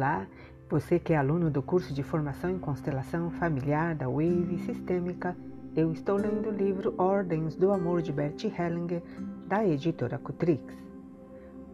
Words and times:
Olá, 0.00 0.26
você 0.70 0.98
que 0.98 1.12
é 1.12 1.18
aluno 1.18 1.50
do 1.50 1.60
curso 1.60 1.92
de 1.92 2.02
formação 2.02 2.48
em 2.48 2.58
constelação 2.58 3.30
familiar 3.32 3.94
da 3.94 4.08
Wave 4.08 4.58
Sistêmica, 4.64 5.36
eu 5.76 5.92
estou 5.92 6.16
lendo 6.16 6.48
o 6.48 6.50
livro 6.50 6.94
Ordens 6.96 7.54
do 7.54 7.70
Amor 7.70 8.00
de 8.00 8.10
Bert 8.10 8.42
Hellinger, 8.42 9.02
da 9.46 9.62
editora 9.62 10.16
Cutrix. 10.16 10.74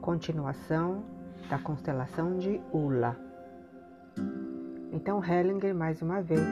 Continuação 0.00 1.04
da 1.48 1.56
constelação 1.56 2.36
de 2.36 2.60
Ula. 2.72 3.16
Então, 4.92 5.24
Hellinger, 5.24 5.72
mais 5.72 6.02
uma 6.02 6.20
vez, 6.20 6.42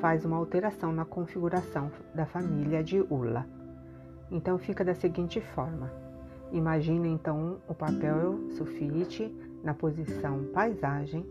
faz 0.00 0.24
uma 0.24 0.36
alteração 0.36 0.92
na 0.92 1.04
configuração 1.04 1.90
da 2.14 2.26
família 2.26 2.80
de 2.84 3.00
Ula. 3.10 3.44
Então, 4.30 4.56
fica 4.56 4.84
da 4.84 4.94
seguinte 4.94 5.40
forma: 5.40 5.90
imagine 6.52 7.08
então 7.08 7.56
o 7.66 7.74
papel 7.74 8.38
sulfite 8.50 9.34
na 9.62 9.74
posição 9.74 10.44
paisagem. 10.52 11.26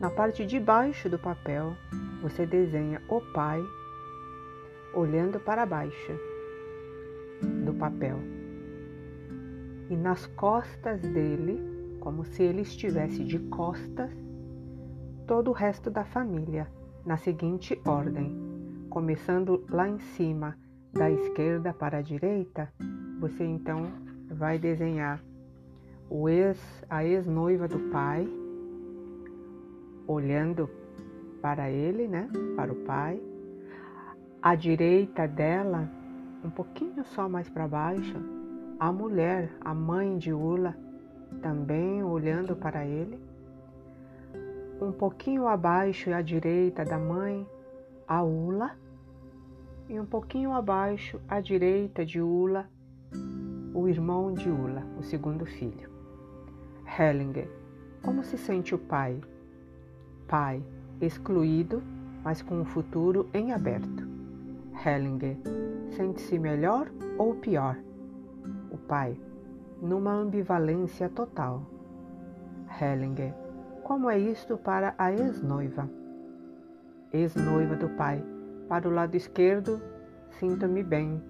Na 0.00 0.10
parte 0.10 0.44
de 0.44 0.58
baixo 0.58 1.08
do 1.08 1.18
papel, 1.18 1.74
você 2.20 2.46
desenha 2.46 3.00
o 3.08 3.20
pai 3.32 3.62
olhando 4.94 5.40
para 5.40 5.66
baixo 5.66 6.12
do 7.64 7.74
papel. 7.74 8.18
E 9.90 9.96
nas 9.96 10.26
costas 10.26 11.00
dele, 11.00 11.60
como 12.00 12.24
se 12.24 12.42
ele 12.42 12.62
estivesse 12.62 13.24
de 13.24 13.38
costas, 13.38 14.10
todo 15.26 15.50
o 15.50 15.54
resto 15.54 15.90
da 15.90 16.04
família, 16.04 16.66
na 17.04 17.16
seguinte 17.16 17.80
ordem: 17.84 18.86
começando 18.88 19.64
lá 19.68 19.88
em 19.88 19.98
cima, 19.98 20.56
da 20.92 21.10
esquerda 21.10 21.72
para 21.72 21.98
a 21.98 22.02
direita, 22.02 22.72
você 23.20 23.44
então 23.44 23.90
vai 24.30 24.58
desenhar 24.58 25.20
o 26.08 26.28
ex, 26.28 26.58
a 26.88 27.04
ex-noiva 27.04 27.66
do 27.66 27.78
pai, 27.90 28.28
olhando 30.06 30.68
para 31.40 31.70
ele, 31.70 32.06
né? 32.06 32.28
Para 32.56 32.72
o 32.72 32.76
pai. 32.76 33.22
À 34.40 34.54
direita 34.54 35.26
dela, 35.26 35.88
um 36.44 36.50
pouquinho 36.50 37.04
só 37.04 37.28
mais 37.28 37.48
para 37.48 37.66
baixo, 37.66 38.16
a 38.78 38.92
mulher, 38.92 39.50
a 39.60 39.72
mãe 39.72 40.18
de 40.18 40.32
Ula, 40.32 40.76
também 41.40 42.02
olhando 42.02 42.54
para 42.54 42.84
ele. 42.84 43.18
Um 44.80 44.92
pouquinho 44.92 45.46
abaixo 45.46 46.12
à 46.12 46.20
direita 46.20 46.84
da 46.84 46.98
mãe, 46.98 47.46
a 48.06 48.22
Ula. 48.22 48.72
E 49.88 50.00
um 50.00 50.06
pouquinho 50.06 50.52
abaixo 50.52 51.20
à 51.28 51.40
direita 51.40 52.04
de 52.04 52.20
Ula, 52.20 52.68
o 53.74 53.86
irmão 53.86 54.32
de 54.32 54.48
Ula, 54.48 54.82
o 54.98 55.02
segundo 55.02 55.44
filho. 55.44 55.93
Hellinger. 56.86 57.48
Como 58.02 58.22
se 58.22 58.36
sente 58.36 58.74
o 58.74 58.78
pai? 58.78 59.20
Pai, 60.28 60.62
excluído, 61.00 61.82
mas 62.22 62.42
com 62.42 62.60
o 62.60 62.64
futuro 62.64 63.28
em 63.32 63.52
aberto. 63.52 64.06
Hellinger. 64.84 65.36
Sente-se 65.90 66.38
melhor 66.38 66.90
ou 67.18 67.34
pior? 67.34 67.76
O 68.70 68.76
pai, 68.76 69.18
numa 69.80 70.12
ambivalência 70.12 71.08
total. 71.08 71.62
Hellinger. 72.80 73.34
Como 73.82 74.08
é 74.08 74.18
isto 74.18 74.56
para 74.56 74.94
a 74.98 75.12
ex-noiva? 75.12 75.88
Ex-noiva 77.12 77.76
do 77.76 77.88
pai. 77.90 78.24
Para 78.68 78.88
o 78.88 78.92
lado 78.92 79.14
esquerdo, 79.14 79.80
sinto-me 80.30 80.82
bem. 80.82 81.22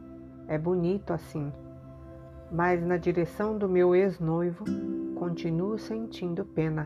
É 0.46 0.56
bonito 0.56 1.12
assim. 1.12 1.52
Mas 2.50 2.83
na 2.83 2.96
direção 2.96 3.58
do 3.58 3.68
meu 3.68 3.94
ex-noivo, 3.94 4.64
continuo 5.25 5.78
sentindo 5.78 6.44
pena. 6.44 6.84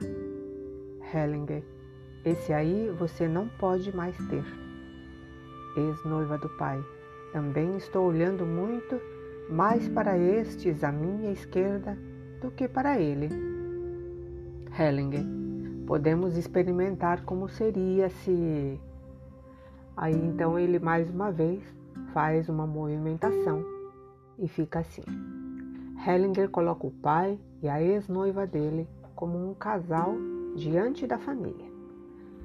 Hellinger, 1.13 1.65
esse 2.25 2.53
aí 2.53 2.89
você 2.97 3.27
não 3.27 3.49
pode 3.49 3.93
mais 3.97 4.17
ter. 4.29 4.45
Ex-noiva 5.77 6.39
do 6.39 6.49
pai, 6.51 6.81
também 7.33 7.77
estou 7.77 8.07
olhando 8.07 8.47
muito 8.47 9.01
mais 9.51 9.89
para 9.89 10.17
estes 10.17 10.85
à 10.85 10.93
minha 10.93 11.33
esquerda 11.33 11.99
do 12.41 12.49
que 12.53 12.69
para 12.69 13.01
ele. 13.01 13.29
Hellinger, 14.79 15.25
podemos 15.85 16.37
experimentar 16.37 17.25
como 17.25 17.49
seria 17.49 18.09
se. 18.09 18.81
Aí 19.97 20.15
então 20.15 20.57
ele 20.57 20.79
mais 20.79 21.11
uma 21.11 21.33
vez 21.33 21.61
faz 22.13 22.49
uma 22.49 22.69
movimentação 22.69 23.65
e 24.39 24.47
fica 24.47 24.79
assim. 24.79 25.03
Hellinger 26.07 26.49
coloca 26.51 26.87
o 26.87 26.93
pai 26.93 27.37
e 27.63 27.69
a 27.69 27.83
ex-noiva 27.83 28.47
dele 28.47 28.89
como 29.15 29.51
um 29.51 29.55
casal 29.55 30.15
diante 30.57 31.07
da 31.07 31.19
família. 31.19 31.67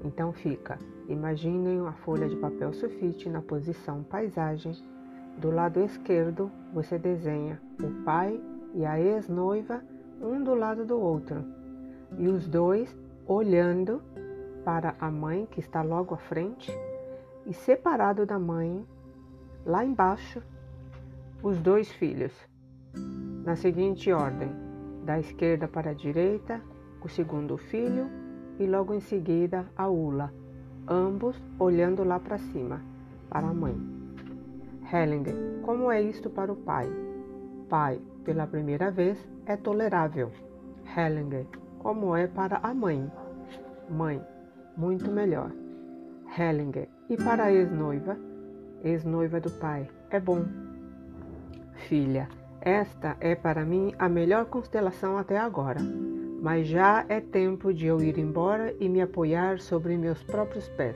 Então 0.04 0.34
fica, 0.34 0.78
imaginem 1.08 1.80
uma 1.80 1.94
folha 1.94 2.28
de 2.28 2.36
papel 2.36 2.74
sulfite 2.74 3.30
na 3.30 3.42
posição 3.42 4.04
paisagem. 4.04 4.76
Do 5.38 5.50
lado 5.50 5.80
esquerdo, 5.80 6.52
você 6.74 6.98
desenha 6.98 7.60
o 7.82 8.04
pai 8.04 8.40
e 8.74 8.86
a 8.86 9.00
ex-noiva 9.00 9.82
um 10.22 10.44
do 10.44 10.54
lado 10.54 10.86
do 10.86 11.00
outro, 11.00 11.44
e 12.18 12.28
os 12.28 12.48
dois 12.48 12.96
olhando 13.28 14.02
para 14.64 14.96
a 15.00 15.12
mãe 15.12 15.46
que 15.50 15.60
está 15.60 15.82
logo 15.82 16.14
à 16.14 16.18
frente, 16.18 16.72
e 17.46 17.54
separado 17.54 18.26
da 18.26 18.40
mãe, 18.40 18.86
lá 19.66 19.84
embaixo, 19.84 20.42
os 21.42 21.60
dois 21.60 21.92
filhos, 21.92 22.32
na 23.44 23.56
seguinte 23.56 24.12
ordem: 24.12 24.63
da 25.04 25.20
esquerda 25.20 25.68
para 25.68 25.92
a 25.92 25.94
direita, 25.94 26.62
o 27.04 27.10
segundo 27.10 27.58
filho 27.58 28.08
e 28.60 28.66
logo 28.66 28.94
em 28.94 29.00
seguida 29.00 29.66
a 29.76 29.88
Ula, 29.88 30.34
ambos 30.88 31.42
olhando 31.60 32.04
lá 32.04 32.20
para 32.20 32.38
cima, 32.38 32.82
para 33.30 33.48
a 33.48 33.54
mãe. 33.54 33.76
Hellinger, 34.92 35.36
como 35.64 35.92
é 35.92 36.02
isto 36.02 36.30
para 36.30 36.52
o 36.52 36.56
pai? 36.56 36.88
Pai, 37.70 38.00
pela 38.24 38.46
primeira 38.46 38.92
vez, 38.92 39.18
é 39.46 39.58
tolerável. 39.58 40.32
Hellinger, 40.96 41.48
como 41.80 42.16
é 42.16 42.28
para 42.28 42.58
a 42.58 42.74
mãe? 42.74 43.12
Mãe, 43.90 44.22
muito 44.78 45.12
melhor. 45.12 45.52
Hellinger, 46.38 46.88
e 47.10 47.18
para 47.18 47.46
a 47.46 47.52
ex-noiva? 47.52 48.18
Ex-noiva 48.84 49.40
do 49.40 49.52
pai, 49.52 49.90
é 50.10 50.20
bom. 50.20 50.46
Filha, 51.88 52.28
esta 52.66 53.18
é 53.20 53.36
para 53.36 53.66
mim 53.66 53.94
a 54.00 54.08
melhor 54.08 54.46
constelação 54.46 55.18
até 55.18 55.38
agora, 55.38 55.82
mas 56.42 56.66
já 56.66 57.06
é 57.10 57.20
tempo 57.20 57.74
de 57.74 57.88
eu 57.88 58.02
ir 58.02 58.18
embora 58.18 58.74
e 58.80 58.88
me 58.88 59.02
apoiar 59.02 59.60
sobre 59.60 59.98
meus 59.98 60.24
próprios 60.24 60.70
pés. 60.70 60.96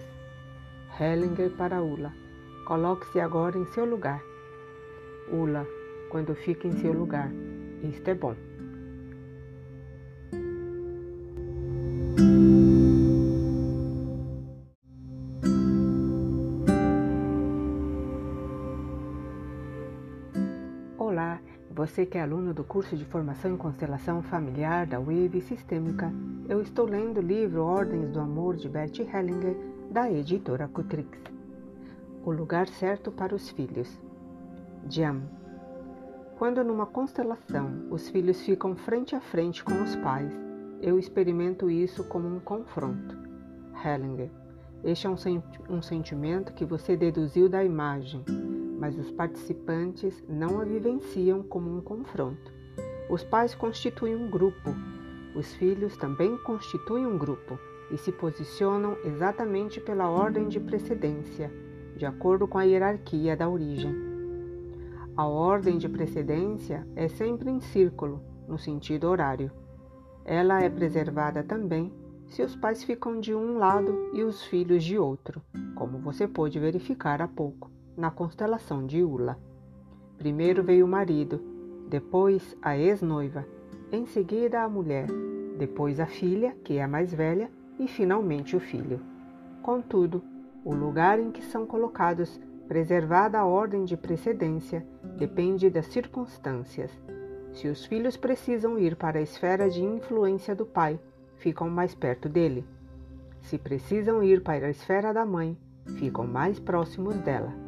Hellinger 0.97 1.51
para 1.51 1.81
Ula. 1.81 2.13
Coloque-se 2.65 3.19
agora 3.19 3.57
em 3.57 3.65
seu 3.65 3.83
lugar. 3.83 4.21
Ula, 5.29 5.67
quando 6.09 6.33
fique 6.33 6.69
em 6.69 6.71
seu 6.71 6.93
lugar. 6.93 7.29
Isto 7.83 8.07
é 8.09 8.15
bom. 8.15 8.35
Você 21.87 22.05
que 22.05 22.17
é 22.17 22.21
aluno 22.21 22.53
do 22.53 22.65
curso 22.65 22.97
de 22.97 23.05
formação 23.05 23.53
em 23.53 23.55
constelação 23.55 24.21
familiar 24.21 24.85
da 24.85 24.99
Wave 24.99 25.39
Sistêmica, 25.39 26.11
eu 26.49 26.61
estou 26.61 26.85
lendo 26.85 27.19
o 27.19 27.23
livro 27.23 27.63
Ordens 27.63 28.11
do 28.11 28.19
Amor 28.19 28.57
de 28.57 28.67
Bert 28.67 28.99
Hellinger, 28.99 29.55
da 29.89 30.11
editora 30.11 30.67
Cutrix. 30.67 31.17
O 32.25 32.31
lugar 32.31 32.67
certo 32.67 33.09
para 33.09 33.33
os 33.33 33.49
filhos. 33.51 33.89
Jam. 34.89 35.21
Quando 36.37 36.61
numa 36.61 36.85
constelação 36.85 37.87
os 37.89 38.09
filhos 38.09 38.41
ficam 38.41 38.75
frente 38.75 39.15
a 39.15 39.21
frente 39.21 39.63
com 39.63 39.81
os 39.81 39.95
pais, 39.95 40.33
eu 40.81 40.99
experimento 40.99 41.69
isso 41.69 42.03
como 42.03 42.27
um 42.27 42.41
confronto. 42.41 43.17
Hellinger. 43.81 44.29
Este 44.83 45.07
é 45.07 45.09
um, 45.09 45.15
um 45.69 45.81
sentimento 45.81 46.53
que 46.53 46.65
você 46.65 46.97
deduziu 46.97 47.47
da 47.47 47.63
imagem, 47.63 48.25
mas 48.77 48.97
os 48.97 49.11
participantes 49.11 50.23
não 50.29 50.59
a 50.61 50.63
vivenciam 50.63 51.41
como 51.41 51.75
um 51.75 51.81
confronto. 51.81 52.51
Os 53.09 53.23
pais 53.23 53.55
constituem 53.55 54.15
um 54.15 54.29
grupo, 54.29 54.75
os 55.35 55.53
filhos 55.53 55.95
também 55.97 56.37
constituem 56.37 57.05
um 57.05 57.17
grupo 57.17 57.57
e 57.91 57.97
se 57.97 58.11
posicionam 58.11 58.97
exatamente 59.03 59.79
pela 59.79 60.09
ordem 60.09 60.47
de 60.47 60.59
precedência, 60.59 61.51
de 61.95 62.05
acordo 62.05 62.47
com 62.47 62.57
a 62.57 62.63
hierarquia 62.63 63.35
da 63.35 63.49
origem. 63.49 63.95
A 65.15 65.25
ordem 65.25 65.77
de 65.77 65.89
precedência 65.89 66.87
é 66.95 67.07
sempre 67.07 67.49
em 67.49 67.59
círculo, 67.59 68.21
no 68.47 68.57
sentido 68.57 69.07
horário. 69.07 69.51
Ela 70.23 70.61
é 70.61 70.69
preservada 70.69 71.43
também 71.43 71.91
se 72.27 72.43
os 72.43 72.55
pais 72.55 72.83
ficam 72.83 73.19
de 73.19 73.33
um 73.33 73.57
lado 73.57 74.11
e 74.13 74.21
os 74.21 74.43
filhos 74.43 74.83
de 74.83 74.99
outro, 74.99 75.41
como 75.75 75.97
você 75.97 76.27
pôde 76.27 76.59
verificar 76.59 77.21
há 77.21 77.27
pouco 77.27 77.76
na 77.97 78.11
constelação 78.11 78.85
de 78.85 79.03
Ula. 79.03 79.37
Primeiro 80.17 80.63
veio 80.63 80.85
o 80.85 80.87
marido, 80.87 81.41
depois 81.89 82.55
a 82.61 82.77
ex-noiva, 82.77 83.45
em 83.91 84.05
seguida 84.05 84.61
a 84.61 84.69
mulher, 84.69 85.07
depois 85.57 85.99
a 85.99 86.05
filha, 86.05 86.55
que 86.63 86.77
é 86.77 86.83
a 86.83 86.87
mais 86.87 87.13
velha, 87.13 87.49
e 87.79 87.87
finalmente 87.87 88.55
o 88.55 88.59
filho. 88.59 88.99
Contudo, 89.61 90.21
o 90.63 90.73
lugar 90.73 91.19
em 91.19 91.31
que 91.31 91.41
são 91.41 91.65
colocados, 91.65 92.39
preservada 92.67 93.39
a 93.39 93.45
ordem 93.45 93.85
de 93.85 93.97
precedência, 93.97 94.85
depende 95.17 95.69
das 95.69 95.87
circunstâncias. 95.87 96.91
Se 97.53 97.67
os 97.67 97.85
filhos 97.85 98.17
precisam 98.17 98.77
ir 98.77 98.95
para 98.95 99.19
a 99.19 99.21
esfera 99.21 99.69
de 99.69 99.81
influência 99.81 100.53
do 100.53 100.65
pai, 100.65 100.99
ficam 101.37 101.69
mais 101.69 101.95
perto 101.95 102.29
dele. 102.29 102.65
Se 103.41 103.57
precisam 103.57 104.21
ir 104.21 104.43
para 104.43 104.67
a 104.67 104.69
esfera 104.69 105.13
da 105.13 105.25
mãe, 105.25 105.57
ficam 105.97 106.27
mais 106.27 106.59
próximos 106.59 107.15
dela. 107.19 107.66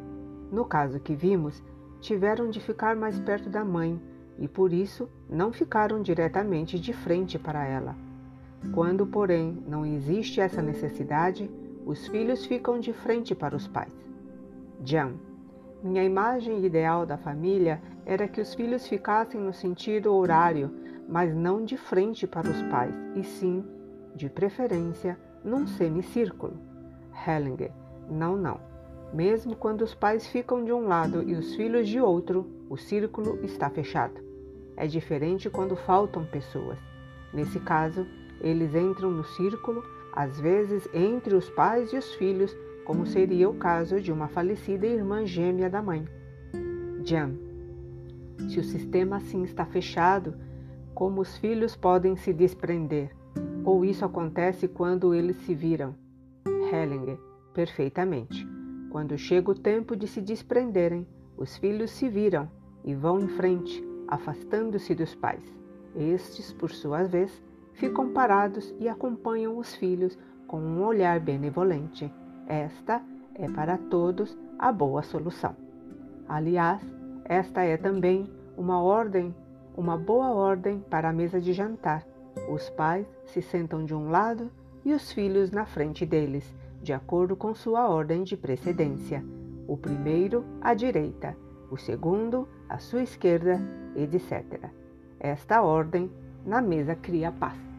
No 0.50 0.64
caso 0.64 0.98
que 0.98 1.14
vimos, 1.14 1.62
tiveram 2.00 2.50
de 2.50 2.60
ficar 2.60 2.96
mais 2.96 3.18
perto 3.20 3.48
da 3.48 3.64
mãe 3.64 4.00
e 4.38 4.48
por 4.48 4.72
isso 4.72 5.08
não 5.28 5.52
ficaram 5.52 6.02
diretamente 6.02 6.78
de 6.78 6.92
frente 6.92 7.38
para 7.38 7.64
ela. 7.64 7.94
Quando, 8.72 9.06
porém, 9.06 9.62
não 9.66 9.86
existe 9.86 10.40
essa 10.40 10.60
necessidade, 10.60 11.50
os 11.86 12.06
filhos 12.08 12.44
ficam 12.44 12.80
de 12.80 12.92
frente 12.92 13.34
para 13.34 13.56
os 13.56 13.66
pais. 13.68 13.92
Jan. 14.84 15.14
Minha 15.82 16.04
imagem 16.04 16.64
ideal 16.64 17.06
da 17.06 17.16
família 17.16 17.80
era 18.04 18.28
que 18.28 18.40
os 18.40 18.54
filhos 18.54 18.86
ficassem 18.86 19.40
no 19.40 19.52
sentido 19.52 20.12
horário, 20.14 20.70
mas 21.08 21.34
não 21.34 21.64
de 21.64 21.76
frente 21.76 22.26
para 22.26 22.48
os 22.48 22.62
pais, 22.64 22.94
e 23.16 23.24
sim, 23.24 23.64
de 24.14 24.28
preferência, 24.28 25.18
num 25.42 25.66
semicírculo. 25.66 26.54
Hellinger. 27.26 27.72
Não, 28.10 28.36
não. 28.36 28.69
Mesmo 29.12 29.56
quando 29.56 29.82
os 29.82 29.94
pais 29.94 30.26
ficam 30.26 30.64
de 30.64 30.72
um 30.72 30.86
lado 30.86 31.22
e 31.22 31.34
os 31.34 31.54
filhos 31.56 31.88
de 31.88 32.00
outro, 32.00 32.46
o 32.68 32.76
círculo 32.76 33.38
está 33.42 33.68
fechado. 33.68 34.20
É 34.76 34.86
diferente 34.86 35.50
quando 35.50 35.74
faltam 35.74 36.24
pessoas. 36.24 36.78
Nesse 37.32 37.58
caso, 37.60 38.06
eles 38.40 38.74
entram 38.74 39.10
no 39.10 39.24
círculo, 39.24 39.82
às 40.12 40.40
vezes 40.40 40.88
entre 40.94 41.34
os 41.34 41.50
pais 41.50 41.92
e 41.92 41.96
os 41.96 42.14
filhos, 42.14 42.56
como 42.84 43.04
seria 43.04 43.48
o 43.48 43.54
caso 43.54 44.00
de 44.00 44.12
uma 44.12 44.28
falecida 44.28 44.86
irmã 44.86 45.26
gêmea 45.26 45.68
da 45.68 45.82
mãe. 45.82 46.06
Jan. 47.04 47.32
Se 48.48 48.58
o 48.58 48.64
sistema 48.64 49.16
assim 49.16 49.42
está 49.42 49.66
fechado, 49.66 50.34
como 50.94 51.20
os 51.20 51.36
filhos 51.36 51.76
podem 51.76 52.16
se 52.16 52.32
desprender? 52.32 53.10
Ou 53.64 53.84
isso 53.84 54.04
acontece 54.04 54.66
quando 54.66 55.14
eles 55.14 55.36
se 55.38 55.54
viram? 55.54 55.94
Hellinger. 56.72 57.18
Perfeitamente. 57.52 58.59
Quando 58.90 59.16
chega 59.16 59.52
o 59.52 59.54
tempo 59.54 59.94
de 59.94 60.08
se 60.08 60.20
desprenderem, 60.20 61.06
os 61.36 61.56
filhos 61.56 61.92
se 61.92 62.08
viram 62.08 62.50
e 62.84 62.92
vão 62.92 63.20
em 63.20 63.28
frente, 63.28 63.82
afastando-se 64.08 64.94
dos 64.96 65.14
pais. 65.14 65.44
Estes, 65.94 66.52
por 66.52 66.70
sua 66.70 67.04
vez, 67.04 67.42
ficam 67.72 68.12
parados 68.12 68.74
e 68.80 68.88
acompanham 68.88 69.56
os 69.56 69.74
filhos 69.76 70.18
com 70.46 70.60
um 70.60 70.84
olhar 70.84 71.20
benevolente. 71.20 72.12
Esta 72.48 73.00
é 73.34 73.48
para 73.48 73.78
todos 73.78 74.36
a 74.58 74.72
boa 74.72 75.02
solução. 75.02 75.54
Aliás, 76.28 76.82
esta 77.24 77.62
é 77.62 77.76
também 77.76 78.28
uma 78.56 78.82
ordem, 78.82 79.32
uma 79.76 79.96
boa 79.96 80.30
ordem 80.30 80.80
para 80.90 81.10
a 81.10 81.12
mesa 81.12 81.40
de 81.40 81.52
jantar. 81.52 82.04
Os 82.52 82.68
pais 82.70 83.06
se 83.26 83.40
sentam 83.40 83.84
de 83.84 83.94
um 83.94 84.10
lado 84.10 84.50
e 84.84 84.92
os 84.92 85.12
filhos 85.12 85.52
na 85.52 85.64
frente 85.64 86.04
deles, 86.04 86.54
de 86.82 86.92
acordo 86.92 87.36
com 87.36 87.54
sua 87.54 87.88
ordem 87.88 88.22
de 88.22 88.36
precedência. 88.36 89.24
O 89.68 89.76
primeiro 89.76 90.44
à 90.60 90.74
direita, 90.74 91.36
o 91.70 91.76
segundo 91.76 92.48
à 92.68 92.78
sua 92.78 93.02
esquerda, 93.02 93.60
etc. 93.94 94.70
Esta 95.18 95.62
ordem 95.62 96.10
na 96.44 96.60
mesa 96.60 96.94
cria 96.94 97.30
paz. 97.30 97.69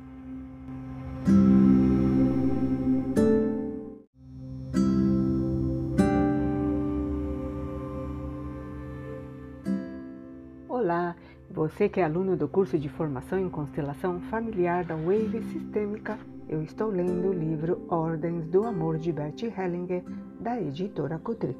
Você 11.61 11.87
que 11.87 11.99
é 11.99 12.03
aluno 12.03 12.35
do 12.35 12.47
curso 12.47 12.75
de 12.79 12.89
formação 12.89 13.37
em 13.37 13.47
constelação 13.47 14.19
familiar 14.19 14.83
da 14.83 14.95
Wave 14.95 15.43
Sistêmica, 15.43 16.17
eu 16.49 16.63
estou 16.63 16.89
lendo 16.89 17.27
o 17.27 17.33
livro 17.33 17.85
Ordens 17.87 18.47
do 18.47 18.63
Amor 18.63 18.97
de 18.97 19.11
Bert 19.11 19.43
Hellinger, 19.43 20.03
da 20.39 20.59
editora 20.59 21.19
Cutrix. 21.19 21.59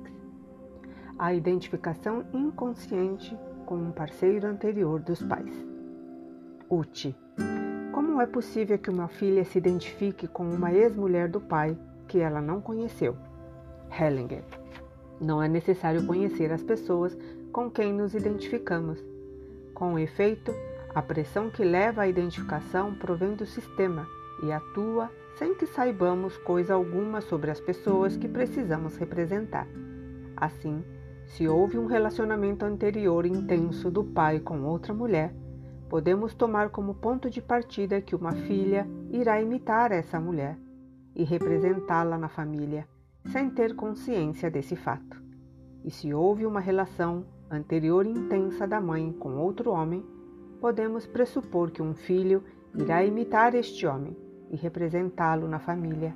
A 1.20 1.36
identificação 1.36 2.26
inconsciente 2.34 3.38
com 3.68 3.76
um 3.76 3.92
parceiro 3.92 4.48
anterior 4.48 5.00
dos 5.02 5.22
pais. 5.22 5.54
Uti. 6.68 7.16
Como 7.94 8.20
é 8.20 8.26
possível 8.26 8.80
que 8.80 8.90
uma 8.90 9.08
filha 9.08 9.46
se 9.46 9.60
identifique 9.60 10.28
com 10.28 10.50
uma 10.50 10.74
ex-mulher 10.74 11.30
do 11.30 11.40
pai 11.40 11.78
que 12.08 12.18
ela 12.18 12.42
não 12.42 12.60
conheceu? 12.60 13.16
Hellinger. 13.92 14.44
Não 15.22 15.44
é 15.44 15.48
necessário 15.48 16.04
conhecer 16.08 16.52
as 16.52 16.64
pessoas 16.64 17.16
com 17.52 17.70
quem 17.70 17.94
nos 17.94 18.16
identificamos. 18.16 19.11
Com 19.82 19.98
efeito, 19.98 20.54
a 20.94 21.02
pressão 21.02 21.50
que 21.50 21.64
leva 21.64 22.04
à 22.04 22.08
identificação 22.08 22.94
provém 22.94 23.34
do 23.34 23.48
sistema 23.48 24.06
e 24.44 24.52
atua 24.52 25.10
sem 25.40 25.56
que 25.56 25.66
saibamos 25.66 26.38
coisa 26.38 26.76
alguma 26.76 27.20
sobre 27.20 27.50
as 27.50 27.60
pessoas 27.60 28.16
que 28.16 28.28
precisamos 28.28 28.96
representar. 28.96 29.68
Assim, 30.38 30.86
se 31.26 31.48
houve 31.48 31.80
um 31.80 31.88
relacionamento 31.88 32.64
anterior 32.64 33.26
intenso 33.26 33.90
do 33.90 34.04
pai 34.04 34.40
com 34.40 34.62
outra 34.62 34.94
mulher, 34.94 35.34
podemos 35.90 36.36
tomar 36.36 36.70
como 36.70 36.94
ponto 36.94 37.28
de 37.28 37.42
partida 37.42 38.00
que 38.00 38.16
uma 38.16 38.34
filha 38.34 38.88
irá 39.10 39.42
imitar 39.42 39.92
essa 39.92 40.20
mulher 40.20 40.60
e 41.16 41.24
representá-la 41.24 42.20
na 42.20 42.30
família, 42.30 42.88
sem 43.32 43.50
ter 43.50 43.76
consciência 43.76 44.52
desse 44.52 44.76
fato. 44.76 45.20
E 45.84 45.90
se 45.90 46.14
houve 46.14 46.46
uma 46.46 46.60
relação 46.60 47.26
anterior 47.52 48.06
intensa 48.06 48.66
da 48.66 48.80
mãe 48.80 49.12
com 49.12 49.38
outro 49.38 49.72
homem, 49.72 50.04
podemos 50.60 51.06
pressupor 51.06 51.70
que 51.70 51.82
um 51.82 51.94
filho 51.94 52.44
irá 52.74 53.04
imitar 53.04 53.54
este 53.54 53.86
homem 53.86 54.16
e 54.50 54.56
representá-lo 54.56 55.48
na 55.48 55.60
família, 55.60 56.16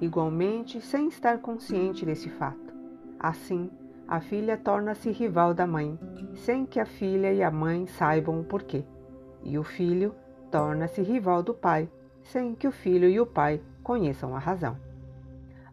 igualmente 0.00 0.80
sem 0.80 1.08
estar 1.08 1.38
consciente 1.38 2.06
desse 2.06 2.28
fato. 2.28 2.72
Assim, 3.18 3.68
a 4.06 4.20
filha 4.20 4.56
torna-se 4.56 5.10
rival 5.10 5.52
da 5.52 5.66
mãe, 5.66 5.98
sem 6.34 6.64
que 6.64 6.78
a 6.78 6.86
filha 6.86 7.32
e 7.32 7.42
a 7.42 7.50
mãe 7.50 7.86
saibam 7.86 8.40
o 8.40 8.44
porquê, 8.44 8.84
e 9.42 9.58
o 9.58 9.64
filho 9.64 10.14
torna-se 10.50 11.02
rival 11.02 11.42
do 11.42 11.52
pai, 11.52 11.90
sem 12.22 12.54
que 12.54 12.68
o 12.68 12.72
filho 12.72 13.08
e 13.08 13.20
o 13.20 13.26
pai 13.26 13.60
conheçam 13.82 14.34
a 14.36 14.38
razão. 14.38 14.87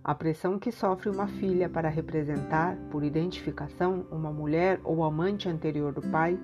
A 0.07 0.13
pressão 0.13 0.59
que 0.59 0.71
sofre 0.71 1.09
uma 1.09 1.25
filha 1.25 1.67
para 1.67 1.89
representar, 1.89 2.77
por 2.91 3.03
identificação, 3.03 4.05
uma 4.11 4.31
mulher 4.31 4.79
ou 4.83 5.03
amante 5.03 5.49
anterior 5.49 5.91
do 5.91 6.01
pai, 6.11 6.39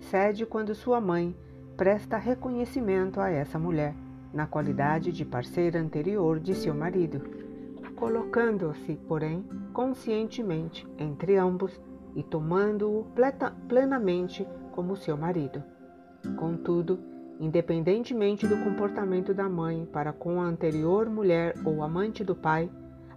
cede 0.00 0.46
quando 0.46 0.74
sua 0.74 0.98
mãe 0.98 1.36
presta 1.76 2.16
reconhecimento 2.16 3.20
a 3.20 3.28
essa 3.28 3.58
mulher, 3.58 3.94
na 4.32 4.46
qualidade 4.46 5.12
de 5.12 5.26
parceira 5.26 5.78
anterior 5.78 6.40
de 6.40 6.54
seu 6.54 6.74
marido, 6.74 7.20
colocando-se, 7.96 8.96
porém, 9.06 9.44
conscientemente 9.74 10.88
entre 10.98 11.36
ambos 11.36 11.78
e 12.16 12.22
tomando-o 12.22 13.06
plenamente 13.68 14.48
como 14.70 14.96
seu 14.96 15.18
marido. 15.18 15.62
Contudo, 16.38 16.98
independentemente 17.38 18.46
do 18.46 18.56
comportamento 18.64 19.34
da 19.34 19.50
mãe 19.50 19.86
para 19.92 20.14
com 20.14 20.40
a 20.40 20.46
anterior 20.46 21.10
mulher 21.10 21.54
ou 21.62 21.82
amante 21.82 22.24
do 22.24 22.34
pai, 22.34 22.70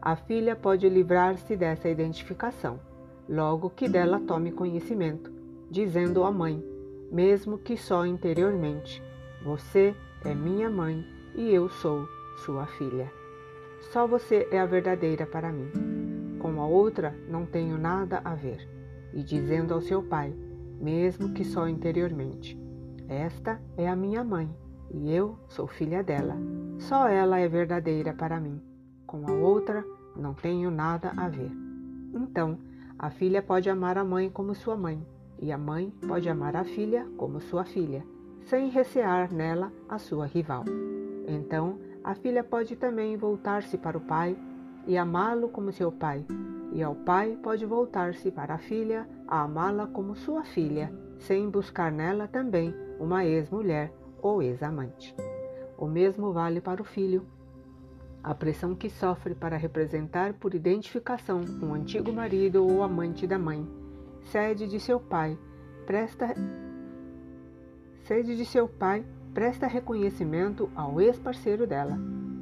a 0.06 0.16
filha 0.16 0.56
pode 0.56 0.88
livrar-se 0.88 1.56
dessa 1.56 1.90
identificação, 1.90 2.80
logo 3.28 3.72
que 3.72 3.90
dela 3.90 4.20
tome 4.20 4.52
conhecimento, 4.52 5.34
dizendo 5.68 6.24
à 6.24 6.32
mãe, 6.32 6.64
mesmo 7.12 7.58
que 7.58 7.76
só 7.76 8.06
interiormente: 8.06 9.02
Você 9.44 9.96
é 10.24 10.36
minha 10.36 10.70
mãe 10.70 11.04
e 11.34 11.52
eu 11.52 11.68
sou 11.70 12.08
sua 12.46 12.68
filha. 12.68 13.12
Só 13.92 14.06
você 14.06 14.48
é 14.52 14.60
a 14.60 14.66
verdadeira 14.68 15.26
para 15.26 15.52
mim. 15.52 15.72
Com 16.38 16.62
a 16.62 16.68
outra 16.68 17.16
não 17.28 17.44
tenho 17.44 17.76
nada 17.76 18.22
a 18.24 18.36
ver. 18.36 18.70
E 19.12 19.24
dizendo 19.24 19.74
ao 19.74 19.82
seu 19.82 20.04
pai, 20.04 20.36
mesmo 20.80 21.34
que 21.34 21.44
só 21.44 21.68
interiormente: 21.68 22.56
Esta 23.10 23.60
é 23.76 23.90
a 23.90 23.96
minha 23.96 24.24
mãe 24.24 24.56
e 24.94 25.12
eu 25.12 25.36
sou 25.48 25.66
filha 25.66 26.04
dela. 26.04 26.38
Só 26.78 27.08
ela 27.08 27.40
é 27.40 27.48
verdadeira 27.48 28.14
para 28.14 28.40
mim. 28.40 28.75
Com 29.06 29.28
a 29.28 29.32
outra 29.32 29.86
não 30.16 30.34
tenho 30.34 30.72
nada 30.72 31.12
a 31.16 31.28
ver. 31.28 31.52
Então, 32.14 32.58
a 32.98 33.10
filha 33.10 33.42
pode 33.42 33.70
amar 33.70 33.98
a 33.98 34.04
mãe 34.04 34.30
como 34.30 34.56
sua 34.56 34.76
mãe, 34.76 35.06
e 35.40 35.52
a 35.52 35.58
mãe 35.58 35.94
pode 36.08 36.30
amar 36.30 36.56
a 36.56 36.64
filha 36.64 37.06
como 37.18 37.42
sua 37.42 37.66
filha, 37.66 38.06
sem 38.42 38.70
recear 38.70 39.34
nela 39.34 39.72
a 39.90 39.98
sua 39.98 40.26
rival. 40.26 40.64
Então, 41.28 41.78
a 42.04 42.16
filha 42.16 42.44
pode 42.44 42.76
também 42.76 43.18
voltar-se 43.18 43.78
para 43.78 43.98
o 43.98 44.02
pai 44.02 44.38
e 44.88 44.98
amá-lo 44.98 45.50
como 45.50 45.72
seu 45.72 45.92
pai, 45.92 46.26
e 46.72 46.82
ao 46.84 46.96
pai 46.96 47.38
pode 47.42 47.66
voltar-se 47.66 48.32
para 48.32 48.56
a 48.56 48.60
filha 48.60 49.08
a 49.28 49.42
amá-la 49.42 49.88
como 49.88 50.16
sua 50.16 50.44
filha, 50.44 50.92
sem 51.18 51.50
buscar 51.50 51.92
nela 51.92 52.28
também 52.28 52.74
uma 53.00 53.26
ex-mulher 53.26 53.92
ou 54.22 54.42
ex-amante. 54.42 55.16
O 55.78 55.88
mesmo 55.88 56.32
vale 56.32 56.62
para 56.62 56.82
o 56.82 56.86
filho. 56.86 57.26
A 58.25 58.34
pressão 58.34 58.74
que 58.74 58.89
sofre 58.89 59.36
para 59.36 59.55
representar 59.55 60.34
por 60.34 60.55
identificação 60.55 61.41
um 61.62 61.75
antigo 61.75 62.12
marido 62.12 62.65
ou 62.65 62.82
amante 62.82 63.27
da 63.27 63.38
mãe, 63.38 63.63
sede 64.32 64.67
de 64.67 64.79
seu 64.79 65.00
pai, 65.00 65.38
presta 65.86 66.34
sede 68.01 68.36
de 68.36 68.44
seu 68.44 68.67
pai, 68.67 69.05
presta 69.32 69.67
reconhecimento 69.67 70.72
ao 70.75 71.00
ex-parceiro 71.00 71.67
dela, 71.67 72.00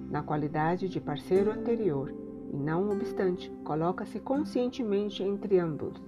na 0.09 0.23
qualidade 0.23 0.87
de 0.87 1.01
parceiro 1.01 1.51
anterior, 1.51 2.15
e 2.53 2.55
não 2.55 2.89
obstante, 2.89 3.51
coloca-se 3.65 4.21
conscientemente 4.21 5.21
entre 5.21 5.59
ambos, 5.59 6.01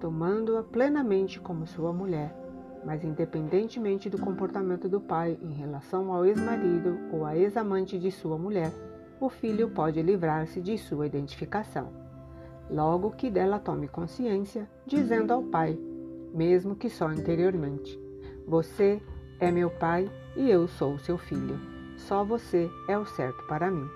tomando-a 0.00 0.62
plenamente 0.62 1.40
como 1.40 1.66
sua 1.66 1.94
mulher 1.94 2.41
mas 2.84 3.04
independentemente 3.04 4.10
do 4.10 4.18
comportamento 4.18 4.88
do 4.88 5.00
pai 5.00 5.38
em 5.42 5.52
relação 5.52 6.12
ao 6.12 6.24
ex-marido 6.24 6.98
ou 7.12 7.24
à 7.24 7.36
ex-amante 7.36 7.98
de 7.98 8.10
sua 8.10 8.36
mulher, 8.36 8.72
o 9.20 9.28
filho 9.28 9.70
pode 9.70 10.02
livrar-se 10.02 10.60
de 10.60 10.76
sua 10.76 11.06
identificação. 11.06 11.88
Logo 12.68 13.10
que 13.12 13.30
dela 13.30 13.58
tome 13.58 13.86
consciência, 13.86 14.68
dizendo 14.86 15.32
ao 15.32 15.42
pai, 15.42 15.78
mesmo 16.34 16.74
que 16.74 16.88
só 16.88 17.12
interiormente: 17.12 17.98
Você 18.46 19.00
é 19.38 19.50
meu 19.50 19.70
pai 19.70 20.10
e 20.36 20.50
eu 20.50 20.66
sou 20.66 20.98
seu 20.98 21.18
filho. 21.18 21.58
Só 21.96 22.24
você 22.24 22.68
é 22.88 22.98
o 22.98 23.04
certo 23.04 23.46
para 23.46 23.70
mim. 23.70 23.86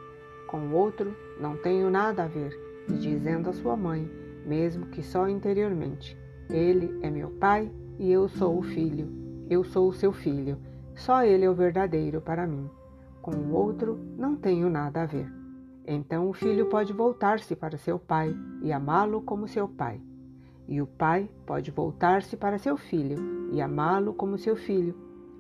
Com 0.46 0.58
o 0.58 0.74
outro, 0.74 1.16
não 1.40 1.56
tenho 1.56 1.90
nada 1.90 2.24
a 2.24 2.28
ver. 2.28 2.56
E 2.88 2.92
dizendo 2.92 3.50
à 3.50 3.52
sua 3.52 3.76
mãe, 3.76 4.08
mesmo 4.44 4.86
que 4.86 5.02
só 5.02 5.28
interiormente: 5.28 6.16
Ele 6.48 7.00
é 7.02 7.10
meu 7.10 7.30
pai 7.30 7.70
e 7.98 8.10
eu 8.10 8.28
sou 8.28 8.58
o 8.58 8.62
filho, 8.62 9.08
eu 9.48 9.64
sou 9.64 9.88
o 9.88 9.92
seu 9.92 10.12
filho, 10.12 10.58
só 10.94 11.24
ele 11.24 11.44
é 11.44 11.50
o 11.50 11.54
verdadeiro 11.54 12.20
para 12.20 12.46
mim. 12.46 12.68
Com 13.22 13.32
o 13.32 13.52
outro 13.54 13.98
não 14.16 14.36
tenho 14.36 14.70
nada 14.70 15.02
a 15.02 15.06
ver. 15.06 15.30
Então 15.86 16.28
o 16.28 16.32
filho 16.32 16.66
pode 16.66 16.92
voltar-se 16.92 17.54
para 17.54 17.78
seu 17.78 17.98
pai 17.98 18.34
e 18.62 18.72
amá-lo 18.72 19.20
como 19.22 19.46
seu 19.46 19.68
pai. 19.68 20.00
E 20.68 20.80
o 20.82 20.86
pai 20.86 21.30
pode 21.44 21.70
voltar-se 21.70 22.36
para 22.36 22.58
seu 22.58 22.76
filho 22.76 23.50
e 23.52 23.60
amá-lo 23.60 24.12
como 24.12 24.36
seu 24.36 24.56
filho, 24.56 24.94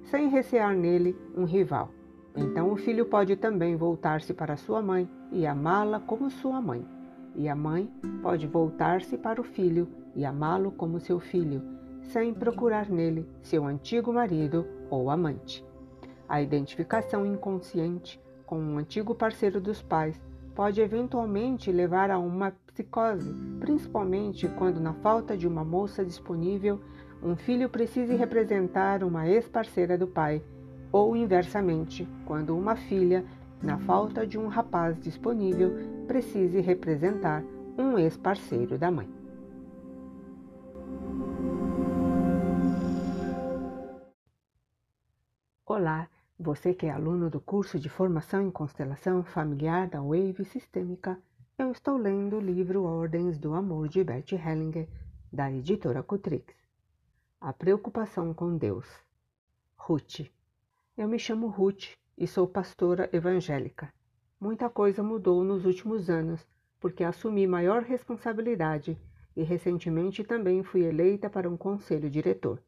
sem 0.04 0.28
recear 0.28 0.74
nele 0.76 1.16
um 1.36 1.44
rival. 1.44 1.90
Então 2.36 2.70
o 2.70 2.76
filho 2.76 3.06
pode 3.06 3.34
também 3.36 3.74
voltar-se 3.76 4.32
para 4.32 4.56
sua 4.56 4.82
mãe 4.82 5.08
e 5.32 5.46
amá-la 5.46 5.98
como 5.98 6.30
sua 6.30 6.60
mãe. 6.60 6.86
E 7.34 7.48
a 7.48 7.56
mãe 7.56 7.90
pode 8.22 8.46
voltar-se 8.46 9.18
para 9.18 9.40
o 9.40 9.44
filho 9.44 9.88
e 10.14 10.24
amá-lo 10.24 10.70
como 10.70 11.00
seu 11.00 11.18
filho, 11.18 11.62
sem 12.08 12.32
procurar 12.32 12.88
nele 12.88 13.28
seu 13.42 13.64
antigo 13.64 14.12
marido 14.12 14.66
ou 14.90 15.10
amante. 15.10 15.64
A 16.28 16.40
identificação 16.40 17.24
inconsciente 17.24 18.20
com 18.44 18.58
um 18.58 18.78
antigo 18.78 19.14
parceiro 19.14 19.60
dos 19.60 19.82
pais 19.82 20.20
pode 20.54 20.80
eventualmente 20.80 21.70
levar 21.70 22.10
a 22.10 22.18
uma 22.18 22.52
psicose, 22.66 23.32
principalmente 23.60 24.48
quando, 24.48 24.80
na 24.80 24.94
falta 24.94 25.36
de 25.36 25.46
uma 25.46 25.64
moça 25.64 26.04
disponível, 26.04 26.80
um 27.22 27.36
filho 27.36 27.68
precise 27.68 28.14
representar 28.14 29.02
uma 29.02 29.28
ex-parceira 29.28 29.98
do 29.98 30.06
pai, 30.06 30.42
ou 30.92 31.16
inversamente, 31.16 32.08
quando 32.24 32.56
uma 32.56 32.76
filha, 32.76 33.24
na 33.62 33.78
falta 33.78 34.26
de 34.26 34.38
um 34.38 34.48
rapaz 34.48 34.98
disponível, 35.00 35.72
precise 36.06 36.60
representar 36.60 37.42
um 37.76 37.98
ex-parceiro 37.98 38.78
da 38.78 38.90
mãe. 38.90 39.15
Olá, 45.68 46.08
você 46.38 46.72
que 46.72 46.86
é 46.86 46.90
aluno 46.90 47.28
do 47.28 47.40
curso 47.40 47.76
de 47.76 47.88
Formação 47.88 48.40
em 48.40 48.52
Constelação 48.52 49.24
Familiar 49.24 49.88
da 49.88 50.00
Wave 50.00 50.44
Sistêmica, 50.44 51.20
eu 51.58 51.72
estou 51.72 51.96
lendo 51.96 52.36
o 52.36 52.40
livro 52.40 52.84
Ordens 52.84 53.36
do 53.36 53.52
Amor 53.52 53.88
de 53.88 54.04
Bert 54.04 54.30
Hellinger, 54.30 54.86
da 55.32 55.50
editora 55.50 56.04
Cutrix. 56.04 56.54
A 57.40 57.52
Preocupação 57.52 58.32
com 58.32 58.56
Deus. 58.56 58.86
Ruth. 59.76 60.30
Eu 60.96 61.08
me 61.08 61.18
chamo 61.18 61.48
Ruth 61.48 61.96
e 62.16 62.28
sou 62.28 62.46
pastora 62.46 63.10
evangélica. 63.12 63.92
Muita 64.38 64.70
coisa 64.70 65.02
mudou 65.02 65.42
nos 65.42 65.66
últimos 65.66 66.08
anos 66.08 66.46
porque 66.78 67.02
assumi 67.02 67.44
maior 67.44 67.82
responsabilidade 67.82 68.96
e 69.34 69.42
recentemente 69.42 70.22
também 70.22 70.62
fui 70.62 70.84
eleita 70.84 71.28
para 71.28 71.50
um 71.50 71.56
conselho 71.56 72.08
diretor. 72.08 72.62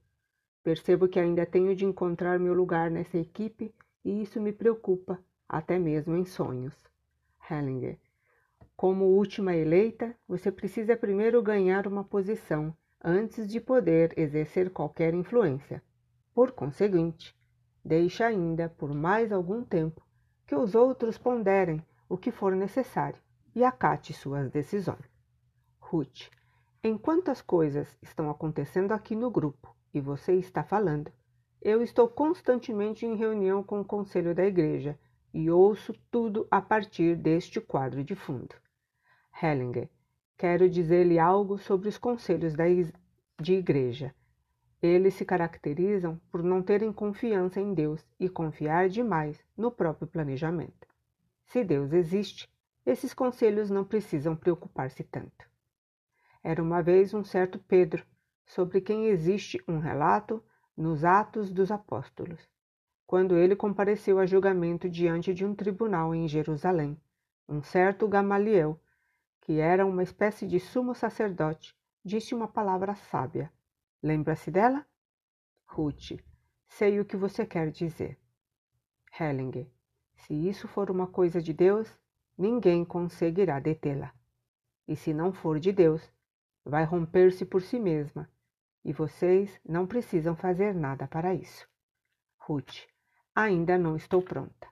Percebo 0.63 1.09
que 1.09 1.19
ainda 1.19 1.47
tenho 1.47 1.75
de 1.75 1.85
encontrar 1.85 2.39
meu 2.39 2.53
lugar 2.53 2.91
nessa 2.91 3.17
equipe 3.17 3.75
e 4.05 4.23
isso 4.23 4.41
me 4.41 4.53
preocupa, 4.53 5.23
até 5.49 5.79
mesmo 5.79 6.17
em 6.17 6.25
sonhos. 6.25 6.75
Hellinger. 7.51 7.99
Como 8.77 9.05
última 9.07 9.57
eleita, 9.57 10.15
você 10.27 10.53
precisa 10.53 10.97
primeiro 10.97 11.43
ganhar 11.43 11.87
uma 11.87 12.05
posição 12.05 12.77
antes 13.03 13.49
de 13.49 13.61
poder 13.61 14.13
exercer 14.17 14.71
qualquer 14.71 15.15
influência. 15.15 15.83
Por 16.35 16.53
conseguinte, 16.53 17.37
deixe 17.85 18.23
ainda 18.23 18.69
por 18.69 18.95
mais 18.95 19.33
algum 19.33 19.65
tempo 19.65 20.07
que 20.47 20.55
os 20.55 20.75
outros 20.75 21.19
ponderem 21.19 21.85
o 22.09 22.17
que 22.17 22.31
for 22.31 22.55
necessário 22.55 23.21
e 23.55 23.65
acate 23.65 24.13
suas 24.13 24.51
decisões. 24.51 25.11
Ruth, 25.81 26.29
enquanto 26.83 27.31
as 27.31 27.41
coisas 27.41 27.89
estão 28.03 28.31
acontecendo 28.31 28.93
aqui 28.93 29.17
no 29.17 29.31
grupo 29.31 29.75
você 30.01 30.35
está 30.35 30.63
falando. 30.63 31.13
Eu 31.61 31.83
estou 31.83 32.09
constantemente 32.09 33.05
em 33.05 33.17
reunião 33.17 33.63
com 33.63 33.81
o 33.81 33.85
conselho 33.85 34.35
da 34.35 34.45
igreja 34.45 34.99
e 35.33 35.51
ouço 35.51 35.93
tudo 36.11 36.47
a 36.51 36.61
partir 36.61 37.17
deste 37.17 37.61
quadro 37.61 38.05
de 38.05 38.15
fundo. 38.15 38.55
Hellinger, 39.43 39.89
quero 40.37 40.69
dizer-lhe 40.69 41.19
algo 41.19 41.59
sobre 41.59 41.89
os 41.89 41.99
conselhos 41.99 42.55
da 42.55 42.65
de 43.41 43.55
igreja. 43.55 44.15
Eles 44.81 45.15
se 45.15 45.25
caracterizam 45.25 46.21
por 46.31 46.43
não 46.43 46.63
terem 46.63 46.93
confiança 46.93 47.61
em 47.61 47.75
Deus 47.75 48.05
e 48.19 48.29
confiar 48.29 48.89
demais 48.89 49.45
no 49.57 49.71
próprio 49.71 50.07
planejamento. 50.07 50.87
Se 51.47 51.65
Deus 51.65 51.93
existe, 51.93 52.49
esses 52.87 53.13
conselhos 53.13 53.71
não 53.71 53.85
precisam 53.85 54.37
preocupar-se 54.37 55.03
tanto. 55.03 55.49
Era 56.43 56.63
uma 56.63 56.83
vez 56.83 57.13
um 57.13 57.25
certo 57.25 57.59
Pedro 57.59 58.05
sobre 58.49 58.81
quem 58.81 59.07
existe 59.09 59.63
um 59.69 59.79
relato 59.79 60.43
nos 60.75 61.05
Atos 61.05 61.53
dos 61.53 61.71
Apóstolos, 61.71 62.41
quando 63.07 63.37
ele 63.37 63.55
compareceu 63.55 64.19
a 64.19 64.25
julgamento 64.25 64.89
diante 64.89 65.35
de 65.35 65.45
um 65.45 65.55
tribunal 65.55 66.15
em 66.15 66.27
Jerusalém. 66.27 66.99
Um 67.47 67.63
certo 67.63 68.09
Gamaliel, 68.09 68.81
que 69.43 69.61
era 69.61 69.85
uma 69.85 70.03
espécie 70.03 70.47
de 70.47 70.59
sumo 70.59 70.95
sacerdote, 70.95 71.77
disse 72.03 72.35
uma 72.35 72.49
palavra 72.49 72.95
sábia. 72.95 73.53
Lembra-se 74.03 74.51
dela? 74.51 74.85
Ruth, 75.67 76.19
sei 76.67 77.01
o 77.01 77.05
que 77.05 77.17
você 77.17 77.45
quer 77.45 77.71
dizer. 77.71 78.19
Hellinger, 79.19 79.67
se 80.17 80.33
isso 80.33 80.67
for 80.67 80.91
uma 80.91 81.07
coisa 81.07 81.43
de 81.43 81.53
Deus, 81.53 81.99
ninguém 82.37 82.83
conseguirá 82.83 83.61
detê-la. 83.61 84.15
E 84.87 84.97
se 84.97 85.13
não 85.13 85.35
for 85.35 85.61
de 85.61 85.71
Deus, 85.71 86.11
vai 86.65 86.85
romper-se 86.85 87.45
por 87.45 87.61
si 87.61 87.79
mesma 87.79 88.29
e 88.89 88.93
vocês 88.95 89.61
não 89.69 89.87
precisam 89.87 90.35
fazer 90.35 90.75
nada 90.75 91.07
para 91.07 91.35
isso. 91.35 91.69
Ruth, 92.39 92.87
ainda 93.35 93.77
não 93.77 93.95
estou 93.95 94.23
pronta. 94.23 94.67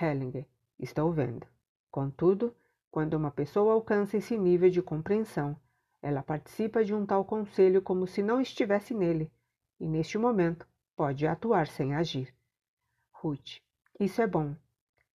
Hellinger, 0.00 0.46
estou 0.78 1.12
vendo. 1.12 1.44
Contudo, 1.90 2.54
quando 2.88 3.14
uma 3.14 3.32
pessoa 3.32 3.72
alcança 3.72 4.16
esse 4.16 4.38
nível 4.38 4.70
de 4.70 4.80
compreensão, 4.80 5.56
ela 6.00 6.22
participa 6.22 6.84
de 6.84 6.94
um 6.94 7.04
tal 7.04 7.24
conselho 7.24 7.82
como 7.82 8.06
se 8.06 8.22
não 8.22 8.40
estivesse 8.40 8.94
nele, 8.94 9.28
e 9.80 9.88
neste 9.88 10.16
momento 10.16 10.64
pode 10.94 11.26
atuar 11.26 11.66
sem 11.66 11.96
agir. 11.96 12.32
Ruth, 13.12 13.58
isso 13.98 14.22
é 14.22 14.26
bom. 14.28 14.54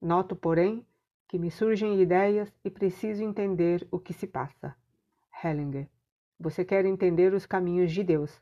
Noto, 0.02 0.36
porém, 0.36 0.86
que 1.30 1.40
me 1.40 1.50
surgem 1.50 2.02
ideias 2.02 2.54
e 2.62 2.70
preciso 2.70 3.24
entender 3.24 3.88
o 3.90 3.98
que 3.98 4.12
se 4.12 4.28
passa. 4.28 4.76
Hellinger, 5.42 5.88
você 6.40 6.64
quer 6.64 6.86
entender 6.86 7.34
os 7.34 7.46
caminhos 7.46 7.92
de 7.92 8.04
Deus. 8.04 8.42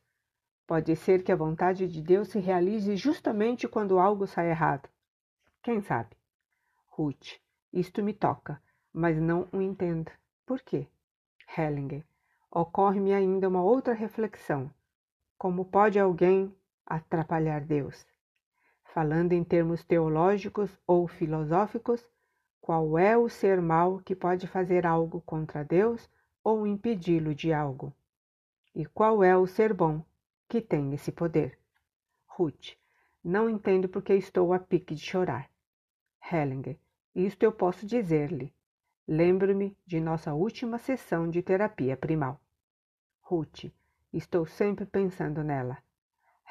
Pode 0.68 0.96
ser 0.96 1.24
que 1.24 1.32
a 1.32 1.36
vontade 1.36 1.88
de 1.88 2.02
Deus 2.02 2.30
se 2.30 2.40
realize 2.40 2.96
justamente 2.96 3.68
quando 3.68 4.00
algo 4.00 4.26
sai 4.26 4.50
errado. 4.50 4.90
Quem 5.62 5.82
sabe? 5.82 6.16
Ruth, 6.88 7.40
isto 7.72 8.02
me 8.02 8.14
toca, 8.14 8.62
mas 8.92 9.18
não 9.18 9.48
o 9.52 9.62
entendo. 9.62 10.12
Por 10.46 10.62
quê? 10.62 10.88
Hellinger, 11.58 12.04
ocorre-me 12.52 13.14
ainda 13.14 13.48
uma 13.48 13.62
outra 13.62 13.94
reflexão. 13.94 14.72
Como 15.38 15.66
pode 15.66 16.00
alguém 16.00 16.56
atrapalhar 16.86 17.62
Deus? 17.62 18.06
Falando 18.86 19.34
em 19.34 19.44
termos 19.44 19.84
teológicos 19.84 20.72
ou 20.88 21.08
filosóficos, 21.08 22.04
qual 22.62 22.98
é 22.98 23.16
o 23.18 23.30
ser 23.30 23.62
mal 23.62 24.00
que 24.00 24.16
pode 24.16 24.48
fazer 24.48 24.86
algo 24.88 25.22
contra 25.22 25.64
Deus 25.64 26.10
ou 26.46 26.68
impedi-lo 26.68 27.34
de 27.34 27.52
algo? 27.52 27.92
E 28.76 28.86
qual 28.86 29.24
é 29.24 29.36
o 29.36 29.48
ser 29.48 29.74
bom 29.74 30.06
que 30.48 30.62
tem 30.62 30.94
esse 30.94 31.12
poder? 31.12 31.58
Ruth, 32.28 32.78
Não 33.24 33.50
entendo 33.50 33.90
porque 33.90 34.14
estou 34.14 34.54
a 34.54 34.60
pique 34.60 34.94
de 34.94 35.02
chorar. 35.02 35.50
Hellinger, 36.32 36.78
isto 37.16 37.42
eu 37.42 37.52
posso 37.52 37.88
dizer-lhe. 37.88 38.54
Lembro-me 39.08 39.76
de 39.88 40.00
nossa 40.00 40.36
última 40.36 40.78
sessão 40.78 41.28
de 41.28 41.42
terapia 41.42 41.98
primal. 41.98 42.40
Ruth, 43.22 43.72
estou 44.14 44.46
sempre 44.46 44.86
pensando 44.86 45.44
nela. 45.44 45.80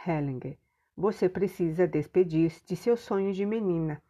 Hellinger, 0.04 0.58
você 0.96 1.28
precisa 1.28 1.86
despedir-se 1.86 2.66
de 2.66 2.74
seu 2.74 2.96
sonho 2.96 3.32
de 3.32 3.46
menina, 3.46 4.02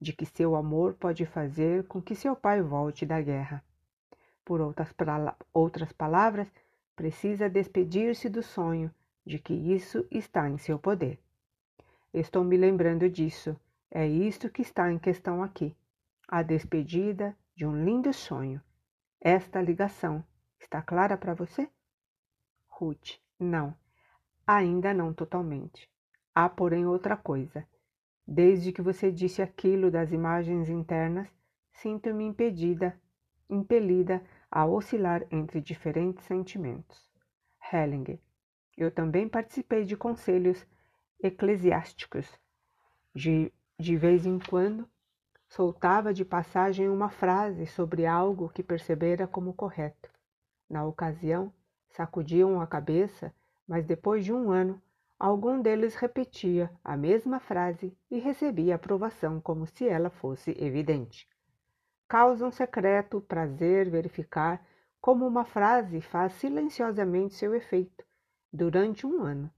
de 0.00 0.12
que 0.12 0.24
seu 0.24 0.54
amor 0.54 0.94
pode 0.94 1.26
fazer 1.26 1.84
com 1.88 2.00
que 2.00 2.14
seu 2.14 2.36
pai 2.36 2.62
volte 2.62 3.04
da 3.04 3.20
guerra. 3.20 3.64
Por 4.44 4.60
outras, 4.60 4.94
outras 5.52 5.92
palavras, 5.92 6.48
precisa 6.96 7.48
despedir-se 7.48 8.28
do 8.28 8.42
sonho 8.42 8.92
de 9.24 9.38
que 9.38 9.54
isso 9.54 10.06
está 10.10 10.48
em 10.48 10.58
seu 10.58 10.78
poder. 10.78 11.18
Estou 12.12 12.44
me 12.44 12.56
lembrando 12.56 13.08
disso. 13.08 13.58
É 13.90 14.06
isto 14.06 14.50
que 14.50 14.62
está 14.62 14.90
em 14.90 14.98
questão 14.98 15.42
aqui. 15.42 15.76
A 16.28 16.42
despedida 16.42 17.36
de 17.54 17.66
um 17.66 17.84
lindo 17.84 18.12
sonho. 18.12 18.60
Esta 19.20 19.60
ligação 19.62 20.24
está 20.58 20.82
clara 20.82 21.16
para 21.16 21.34
você? 21.34 21.68
Ruth, 22.68 23.18
não. 23.38 23.74
Ainda 24.46 24.92
não 24.92 25.14
totalmente. 25.14 25.88
Há, 26.34 26.48
porém, 26.48 26.86
outra 26.86 27.16
coisa. 27.16 27.66
Desde 28.26 28.72
que 28.72 28.82
você 28.82 29.12
disse 29.12 29.42
aquilo 29.42 29.90
das 29.90 30.12
imagens 30.12 30.68
internas, 30.68 31.28
sinto-me 31.72 32.24
impedida, 32.24 32.98
impelida 33.48 34.22
a 34.50 34.66
oscilar 34.66 35.26
entre 35.30 35.60
diferentes 35.60 36.24
sentimentos. 36.24 37.10
Hellinger, 37.72 38.18
eu 38.76 38.90
também 38.90 39.28
participei 39.28 39.84
de 39.84 39.96
conselhos 39.96 40.66
eclesiásticos. 41.22 42.26
De, 43.14 43.52
de 43.78 43.96
vez 43.96 44.26
em 44.26 44.38
quando, 44.38 44.88
soltava 45.48 46.14
de 46.14 46.24
passagem 46.24 46.88
uma 46.88 47.10
frase 47.10 47.66
sobre 47.66 48.06
algo 48.06 48.48
que 48.48 48.62
percebera 48.62 49.26
como 49.26 49.52
correto. 49.52 50.10
Na 50.68 50.84
ocasião, 50.84 51.52
sacudiam 51.90 52.60
a 52.60 52.66
cabeça, 52.66 53.34
mas 53.68 53.84
depois 53.84 54.24
de 54.24 54.32
um 54.32 54.50
ano, 54.50 54.80
algum 55.18 55.60
deles 55.60 55.94
repetia 55.94 56.70
a 56.82 56.96
mesma 56.96 57.38
frase 57.38 57.96
e 58.10 58.18
recebia 58.18 58.74
aprovação 58.74 59.40
como 59.40 59.66
se 59.66 59.86
ela 59.86 60.10
fosse 60.10 60.50
evidente. 60.58 61.28
Causa 62.12 62.46
um 62.46 62.50
secreto 62.50 63.22
prazer 63.22 63.88
verificar 63.88 64.62
como 65.00 65.26
uma 65.26 65.46
frase 65.46 66.02
faz 66.02 66.34
silenciosamente 66.34 67.32
seu 67.32 67.54
efeito 67.54 68.04
durante 68.52 69.06
um 69.06 69.22
ano. 69.22 69.50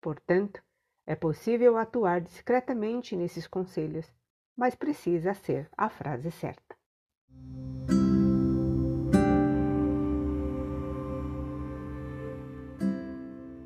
Portanto, 0.00 0.62
é 1.04 1.16
possível 1.16 1.76
atuar 1.76 2.20
discretamente 2.20 3.16
nesses 3.16 3.48
conselhos, 3.48 4.08
mas 4.56 4.76
precisa 4.76 5.34
ser 5.34 5.68
a 5.76 5.88
frase 5.88 6.30
certa. 6.30 6.76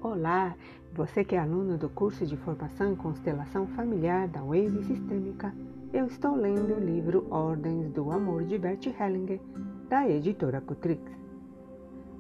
Olá, 0.01 0.57
você 0.95 1.23
que 1.27 1.35
é 1.35 1.39
aluno 1.41 1.77
do 1.77 1.91
curso 1.91 2.25
de 2.25 2.39
formação 2.39 2.91
em 2.91 2.97
constelação 2.97 3.67
familiar 3.67 4.27
da 4.29 4.41
Wave 4.41 4.83
Sistêmica, 4.85 5.55
eu 5.95 6.07
estou 6.07 6.35
lendo 6.35 6.75
o 6.75 6.81
livro 6.81 7.25
Ordens 7.31 7.89
do 7.93 8.11
Amor 8.11 8.43
de 8.43 8.59
Bert 8.59 8.85
Hellinger, 8.85 9.41
da 9.89 10.09
editora 10.09 10.61
Cutrix. 10.61 11.01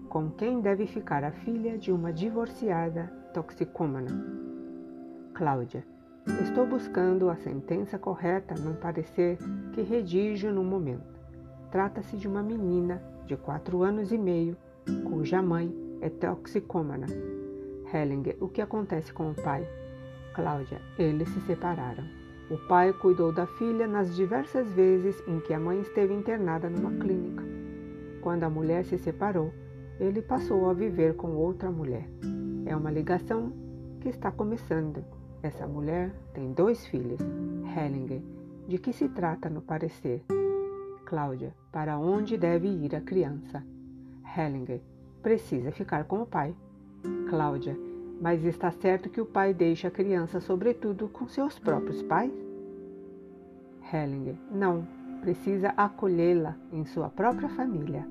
Com 0.08 0.30
quem 0.30 0.60
deve 0.60 0.86
ficar 0.86 1.24
a 1.24 1.32
filha 1.32 1.76
de 1.76 1.90
uma 1.90 2.12
divorciada 2.12 3.12
toxicômana? 3.34 4.12
Cláudia, 5.34 5.84
estou 6.40 6.64
buscando 6.64 7.28
a 7.28 7.34
sentença 7.34 7.98
correta 7.98 8.54
num 8.54 8.76
parecer 8.76 9.38
que 9.72 9.82
redijo 9.82 10.52
no 10.52 10.62
momento. 10.62 11.18
Trata-se 11.72 12.16
de 12.16 12.28
uma 12.28 12.44
menina 12.44 13.02
de 13.26 13.36
quatro 13.36 13.82
anos 13.82 14.12
e 14.12 14.16
meio, 14.16 14.56
cuja 15.02 15.42
mãe 15.42 15.74
é 16.00 16.08
toxicômana. 16.08 17.06
Hellinger, 17.92 18.36
o 18.40 18.46
que 18.46 18.62
acontece 18.62 19.12
com 19.12 19.32
o 19.32 19.34
pai? 19.34 19.68
Cláudia, 20.32 20.80
eles 20.96 21.28
se 21.30 21.40
separaram. 21.40 22.23
O 22.50 22.58
pai 22.68 22.92
cuidou 22.92 23.32
da 23.32 23.46
filha 23.46 23.86
nas 23.86 24.14
diversas 24.14 24.70
vezes 24.72 25.22
em 25.26 25.40
que 25.40 25.54
a 25.54 25.60
mãe 25.60 25.80
esteve 25.80 26.12
internada 26.12 26.68
numa 26.68 26.92
clínica. 26.92 27.42
Quando 28.20 28.44
a 28.44 28.50
mulher 28.50 28.84
se 28.84 28.98
separou, 28.98 29.52
ele 29.98 30.20
passou 30.20 30.68
a 30.68 30.72
viver 30.72 31.14
com 31.16 31.36
outra 31.36 31.70
mulher. 31.70 32.08
É 32.66 32.76
uma 32.76 32.90
ligação 32.90 33.52
que 34.00 34.08
está 34.08 34.30
começando 34.30 35.04
essa 35.44 35.66
mulher 35.66 36.10
tem 36.32 36.54
dois 36.54 36.86
filhos. 36.86 37.20
Hellinger. 37.76 38.22
De 38.66 38.78
que 38.78 38.94
se 38.94 39.10
trata 39.10 39.50
no 39.50 39.60
parecer? 39.60 40.24
Cláudia. 41.04 41.54
Para 41.70 41.98
onde 41.98 42.38
deve 42.38 42.66
ir 42.66 42.96
a 42.96 43.00
criança? 43.02 43.62
Hellinger. 44.24 44.80
Precisa 45.22 45.70
ficar 45.70 46.04
com 46.04 46.22
o 46.22 46.26
pai. 46.26 46.54
Cláudia. 47.28 47.76
Mas 48.20 48.44
está 48.44 48.70
certo 48.70 49.10
que 49.10 49.20
o 49.20 49.26
pai 49.26 49.52
deixa 49.52 49.88
a 49.88 49.90
criança, 49.90 50.40
sobretudo, 50.40 51.08
com 51.08 51.28
seus 51.28 51.58
próprios 51.58 52.02
pais? 52.02 52.32
Hellinger. 53.92 54.36
Não. 54.50 54.86
Precisa 55.20 55.72
acolhê-la 55.76 56.56
em 56.70 56.84
sua 56.84 57.08
própria 57.08 57.48
família. 57.48 58.06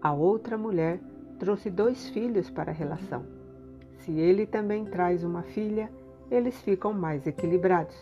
A 0.00 0.12
outra 0.12 0.58
mulher 0.58 1.00
trouxe 1.38 1.70
dois 1.70 2.08
filhos 2.08 2.50
para 2.50 2.72
a 2.72 2.74
relação. 2.74 3.24
Se 3.98 4.10
ele 4.10 4.46
também 4.46 4.84
traz 4.84 5.22
uma 5.22 5.42
filha, 5.42 5.88
eles 6.30 6.60
ficam 6.62 6.92
mais 6.92 7.26
equilibrados, 7.26 7.94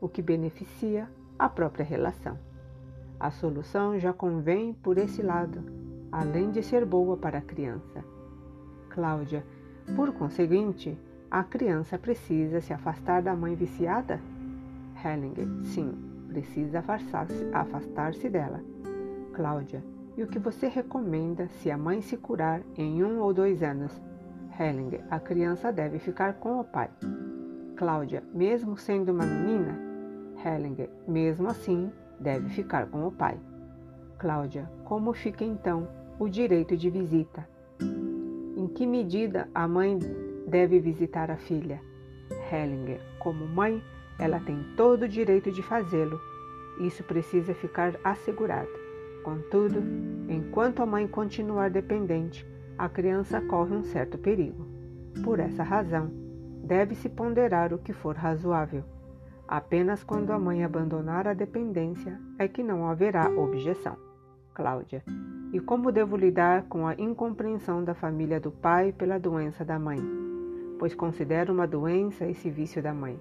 o 0.00 0.08
que 0.08 0.22
beneficia 0.22 1.08
a 1.38 1.48
própria 1.48 1.84
relação. 1.84 2.38
A 3.18 3.30
solução 3.30 3.98
já 3.98 4.12
convém 4.12 4.72
por 4.74 4.98
esse 4.98 5.22
lado, 5.22 5.64
além 6.12 6.50
de 6.50 6.62
ser 6.62 6.84
boa 6.84 7.16
para 7.16 7.38
a 7.38 7.42
criança. 7.42 8.04
Cláudia, 8.90 9.44
por 9.94 10.12
conseguinte, 10.12 10.96
a 11.30 11.42
criança 11.42 11.98
precisa 11.98 12.60
se 12.60 12.72
afastar 12.72 13.22
da 13.22 13.34
mãe 13.34 13.54
viciada? 13.54 14.20
Hellinger, 15.04 15.46
sim, 15.64 15.92
precisa 16.28 16.78
afastar-se 16.78 17.48
afastar 17.52 18.12
dela. 18.30 18.60
Cláudia, 19.32 19.82
e 20.16 20.22
o 20.22 20.26
que 20.26 20.38
você 20.38 20.68
recomenda 20.68 21.48
se 21.48 21.70
a 21.70 21.76
mãe 21.76 22.00
se 22.00 22.16
curar 22.16 22.62
em 22.76 23.02
um 23.02 23.20
ou 23.20 23.34
dois 23.34 23.62
anos? 23.62 24.00
Hellinger, 24.58 25.04
a 25.10 25.18
criança 25.18 25.72
deve 25.72 25.98
ficar 25.98 26.34
com 26.34 26.60
o 26.60 26.64
pai. 26.64 26.88
Cláudia, 27.76 28.22
mesmo 28.32 28.76
sendo 28.76 29.10
uma 29.10 29.26
menina? 29.26 29.76
Hellinger, 30.44 30.88
mesmo 31.08 31.48
assim, 31.48 31.90
deve 32.20 32.48
ficar 32.50 32.86
com 32.86 33.06
o 33.06 33.10
pai. 33.10 33.36
Cláudia, 34.18 34.70
como 34.84 35.12
fica 35.12 35.44
então 35.44 35.88
o 36.18 36.28
direito 36.28 36.76
de 36.76 36.88
visita? 36.88 37.53
Em 38.64 38.68
que 38.68 38.86
medida 38.86 39.46
a 39.54 39.68
mãe 39.68 39.98
deve 40.48 40.80
visitar 40.80 41.30
a 41.30 41.36
filha? 41.36 41.82
Hellinger, 42.50 42.98
como 43.18 43.46
mãe, 43.46 43.84
ela 44.18 44.40
tem 44.40 44.56
todo 44.74 45.02
o 45.02 45.08
direito 45.08 45.52
de 45.52 45.62
fazê-lo. 45.62 46.18
Isso 46.80 47.04
precisa 47.04 47.52
ficar 47.52 47.94
assegurado. 48.02 48.70
Contudo, 49.22 49.82
enquanto 50.30 50.80
a 50.80 50.86
mãe 50.86 51.06
continuar 51.06 51.68
dependente, 51.68 52.46
a 52.78 52.88
criança 52.88 53.38
corre 53.42 53.76
um 53.76 53.84
certo 53.84 54.16
perigo. 54.16 54.66
Por 55.22 55.40
essa 55.40 55.62
razão, 55.62 56.10
deve-se 56.64 57.10
ponderar 57.10 57.74
o 57.74 57.78
que 57.78 57.92
for 57.92 58.16
razoável. 58.16 58.82
Apenas 59.46 60.02
quando 60.02 60.30
a 60.30 60.38
mãe 60.38 60.64
abandonar 60.64 61.28
a 61.28 61.34
dependência 61.34 62.18
é 62.38 62.48
que 62.48 62.62
não 62.62 62.88
haverá 62.88 63.28
objeção. 63.28 63.98
Cláudia. 64.54 65.04
E 65.54 65.60
como 65.60 65.92
devo 65.92 66.16
lidar 66.16 66.64
com 66.64 66.84
a 66.84 66.94
incompreensão 66.94 67.84
da 67.84 67.94
família 67.94 68.40
do 68.40 68.50
pai 68.50 68.92
pela 68.92 69.20
doença 69.20 69.64
da 69.64 69.78
mãe? 69.78 70.00
Pois 70.80 70.96
considero 70.96 71.52
uma 71.52 71.64
doença 71.64 72.26
esse 72.26 72.50
vício 72.50 72.82
da 72.82 72.92
mãe, 72.92 73.16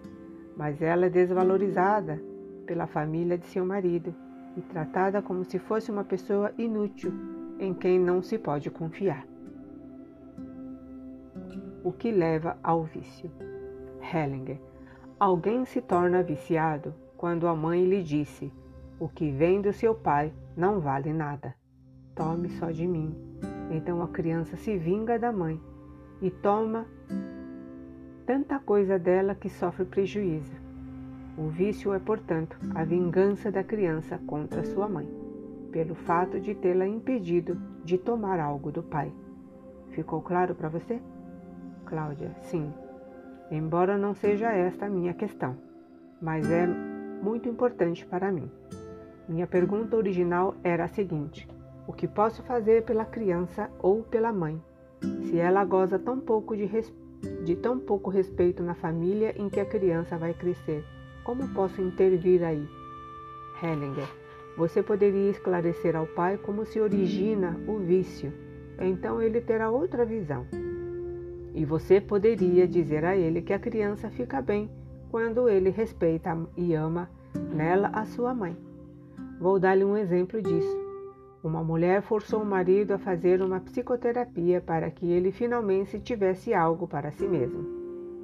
mas 0.58 0.82
ela 0.82 1.06
é 1.06 1.10
desvalorizada 1.12 2.20
pela 2.66 2.88
família 2.88 3.38
de 3.38 3.46
seu 3.46 3.64
marido 3.64 4.16
e 4.58 4.62
tratada 4.62 5.22
como 5.22 5.46
se 5.46 5.60
fosse 5.60 5.92
uma 5.92 6.04
pessoa 6.04 6.52
inútil 6.58 7.14
em 7.60 7.72
quem 7.72 8.00
não 8.00 8.24
se 8.24 8.40
pode 8.40 8.72
confiar 8.72 9.28
o 11.84 11.92
que 11.92 12.12
leva 12.12 12.58
ao 12.64 12.84
vício. 12.84 13.30
Hellinger. 14.02 14.60
Alguém 15.20 15.66
se 15.66 15.82
torna 15.82 16.24
viciado 16.24 16.96
quando 17.16 17.46
a 17.46 17.56
mãe 17.56 17.86
lhe 17.86 18.02
disse: 18.02 18.52
O 19.00 19.08
que 19.08 19.30
vem 19.30 19.62
do 19.62 19.72
seu 19.72 19.94
pai 19.94 20.34
não 20.58 20.80
vale 20.80 21.14
nada. 21.14 21.54
Tome 22.16 22.50
só 22.50 22.70
de 22.72 22.88
mim. 22.88 23.16
Então 23.72 24.02
a 24.02 24.08
criança 24.08 24.56
se 24.56 24.78
vinga 24.78 25.18
da 25.18 25.32
mãe 25.32 25.60
e 26.22 26.30
toma 26.30 26.86
tanta 28.26 28.60
coisa 28.60 28.98
dela 29.00 29.36
que 29.36 29.50
sofre 29.50 29.86
prejuízo. 29.86 30.62
O 31.38 31.48
vício 31.48 31.94
é, 31.94 32.00
portanto, 32.00 32.58
a 32.76 32.84
vingança 32.84 33.52
da 33.52 33.64
criança 33.64 34.20
contra 34.28 34.64
sua 34.64 34.88
mãe, 34.88 35.10
pelo 35.72 35.96
fato 35.96 36.40
de 36.40 36.54
tê-la 36.54 36.86
impedido 36.86 37.58
de 37.84 37.98
tomar 37.98 38.40
algo 38.40 38.72
do 38.72 38.84
pai. 38.84 39.12
Ficou 39.90 40.22
claro 40.22 40.54
para 40.54 40.70
você? 40.70 41.02
Cláudia, 41.86 42.32
sim. 42.44 42.72
embora 43.50 43.98
não 43.98 44.14
seja 44.14 44.52
esta 44.52 44.86
a 44.86 44.90
minha 44.90 45.14
questão, 45.14 45.58
mas 46.22 46.50
é 46.50 46.68
muito 46.68 47.50
importante 47.50 48.06
para 48.06 48.32
mim. 48.32 48.50
Minha 49.28 49.48
pergunta 49.48 49.96
original 49.98 50.56
era 50.64 50.86
a 50.86 50.88
seguinte: 50.88 51.48
o 51.88 51.94
que 51.94 52.08
posso 52.08 52.42
fazer 52.44 52.84
pela 52.84 53.06
criança 53.06 53.70
ou 53.80 54.04
pela 54.04 54.32
mãe, 54.32 54.62
se 55.26 55.38
ela 55.38 55.66
goza 55.66 56.00
tão 56.00 56.20
pouco 56.20 56.56
de, 56.56 56.70
de 57.44 57.56
tão 57.56 57.80
pouco 57.80 58.10
respeito 58.10 58.64
na 58.64 58.74
família 58.74 59.34
em 59.38 59.50
que 59.50 59.60
a 59.60 59.66
criança 59.66 60.18
vai 60.18 60.34
crescer? 60.34 60.84
Como 61.24 61.48
posso 61.50 61.82
intervir 61.82 62.44
aí? 62.44 62.68
Hellinger, 63.62 64.08
você 64.58 64.84
poderia 64.84 65.30
esclarecer 65.30 65.96
ao 65.96 66.06
pai 66.06 66.38
como 66.38 66.66
se 66.66 66.80
origina 66.80 67.58
o 67.68 67.78
vício. 67.80 68.32
Então 68.80 69.22
ele 69.22 69.42
terá 69.42 69.70
outra 69.70 70.06
visão. 70.06 70.46
E 71.54 71.66
você 71.66 72.02
poderia 72.02 72.68
dizer 72.68 73.06
a 73.06 73.16
ele 73.16 73.42
que 73.42 73.54
a 73.54 73.60
criança 73.60 74.10
fica 74.10 74.42
bem 74.42 74.70
quando 75.12 75.48
ele 75.48 75.70
respeita 75.70 76.36
e 76.58 76.74
ama 76.74 77.10
nela 77.54 77.90
a 77.94 78.06
sua 78.06 78.34
mãe. 78.34 78.58
Vou 79.40 79.60
dar-lhe 79.60 79.86
um 79.86 79.96
exemplo 79.96 80.42
disso. 80.42 80.83
Uma 81.44 81.62
mulher 81.62 82.02
forçou 82.02 82.42
o 82.42 82.46
marido 82.46 82.94
a 82.94 82.98
fazer 82.98 83.42
uma 83.42 83.60
psicoterapia 83.60 84.62
para 84.62 84.90
que 84.90 85.12
ele 85.12 85.30
finalmente 85.30 86.00
tivesse 86.00 86.54
algo 86.54 86.88
para 86.88 87.12
si 87.12 87.28
mesmo. 87.28 87.66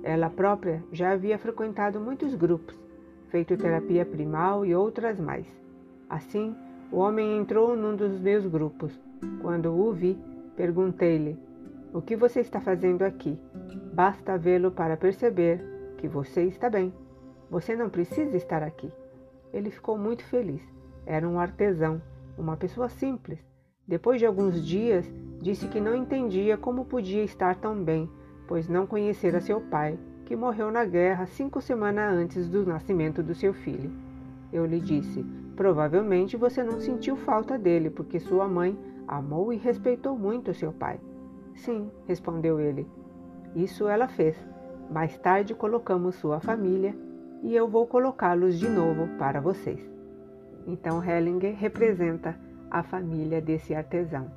Ela 0.01 0.29
própria 0.29 0.81
já 0.89 1.11
havia 1.11 1.37
frequentado 1.37 1.99
muitos 1.99 2.33
grupos, 2.33 2.73
feito 3.27 3.57
terapia 3.57 4.05
primal 4.05 4.65
e 4.65 4.73
outras 4.73 5.19
mais. 5.19 5.45
Assim, 6.09 6.55
o 6.89 6.99
homem 6.99 7.37
entrou 7.37 7.75
num 7.75 7.93
dos 7.93 8.17
meus 8.21 8.45
grupos. 8.45 8.97
Quando 9.41 9.69
o 9.73 9.91
vi, 9.91 10.17
perguntei-lhe: 10.55 11.37
O 11.93 12.01
que 12.01 12.15
você 12.15 12.39
está 12.39 12.61
fazendo 12.61 13.01
aqui? 13.01 13.37
Basta 13.93 14.37
vê-lo 14.37 14.71
para 14.71 14.95
perceber 14.95 15.59
que 15.97 16.07
você 16.07 16.43
está 16.43 16.69
bem. 16.69 16.93
Você 17.49 17.75
não 17.75 17.89
precisa 17.89 18.37
estar 18.37 18.63
aqui. 18.63 18.89
Ele 19.51 19.69
ficou 19.69 19.97
muito 19.97 20.23
feliz. 20.23 20.61
Era 21.05 21.27
um 21.27 21.37
artesão, 21.37 22.01
uma 22.39 22.55
pessoa 22.55 22.87
simples. 22.89 23.39
Depois 23.87 24.19
de 24.19 24.25
alguns 24.25 24.63
dias, 24.65 25.11
disse 25.41 25.67
que 25.67 25.81
não 25.81 25.95
entendia 25.95 26.57
como 26.57 26.85
podia 26.85 27.23
estar 27.23 27.55
tão 27.55 27.83
bem, 27.83 28.09
pois 28.47 28.69
não 28.69 28.87
conhecera 28.87 29.41
seu 29.41 29.59
pai, 29.59 29.99
que 30.25 30.35
morreu 30.35 30.71
na 30.71 30.85
guerra 30.85 31.25
cinco 31.25 31.59
semanas 31.59 32.13
antes 32.13 32.47
do 32.47 32.65
nascimento 32.65 33.21
do 33.21 33.33
seu 33.33 33.53
filho. 33.53 33.91
Eu 34.53 34.65
lhe 34.65 34.79
disse: 34.79 35.25
Provavelmente 35.55 36.37
você 36.37 36.63
não 36.63 36.79
sentiu 36.79 37.15
falta 37.15 37.57
dele, 37.57 37.89
porque 37.89 38.19
sua 38.19 38.47
mãe 38.47 38.77
amou 39.07 39.51
e 39.51 39.57
respeitou 39.57 40.17
muito 40.17 40.53
seu 40.53 40.71
pai. 40.71 40.99
Sim, 41.55 41.91
respondeu 42.07 42.59
ele. 42.59 42.87
Isso 43.55 43.87
ela 43.87 44.07
fez. 44.07 44.37
Mais 44.89 45.17
tarde 45.17 45.53
colocamos 45.53 46.15
sua 46.15 46.39
família 46.39 46.95
e 47.41 47.55
eu 47.55 47.67
vou 47.67 47.87
colocá-los 47.87 48.57
de 48.57 48.69
novo 48.69 49.07
para 49.17 49.41
vocês. 49.41 49.88
Então 50.69 51.03
Hellinger 51.03 51.55
representa 51.55 52.35
a 52.69 52.83
família 52.83 53.41
desse 53.41 53.73
artesão. 53.73 54.31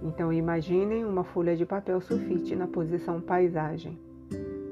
Então 0.00 0.32
imaginem 0.32 1.04
uma 1.04 1.24
folha 1.24 1.56
de 1.56 1.66
papel 1.66 2.00
sulfite 2.00 2.54
na 2.54 2.68
posição 2.68 3.20
paisagem. 3.20 3.98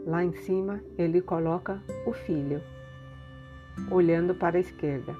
Lá 0.07 0.25
em 0.25 0.33
cima 0.33 0.81
ele 0.97 1.21
coloca 1.21 1.83
o 2.07 2.13
filho, 2.13 2.63
olhando 3.91 4.33
para 4.33 4.59
a 4.59 4.61
esquerda. 4.61 5.13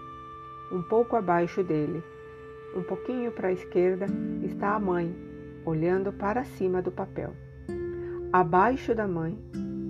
Um 0.71 0.83
pouco 0.83 1.17
abaixo 1.17 1.65
dele, 1.65 2.01
um 2.77 2.85
pouquinho 2.85 3.33
para 3.33 3.49
a 3.49 3.53
esquerda, 3.53 4.07
está 4.45 4.77
a 4.77 4.79
mãe, 4.79 5.13
olhando 5.65 6.13
para 6.13 6.45
cima 6.45 6.81
do 6.81 6.93
papel. 6.93 7.33
Abaixo 8.33 8.95
da 8.95 9.09
mãe 9.09 9.37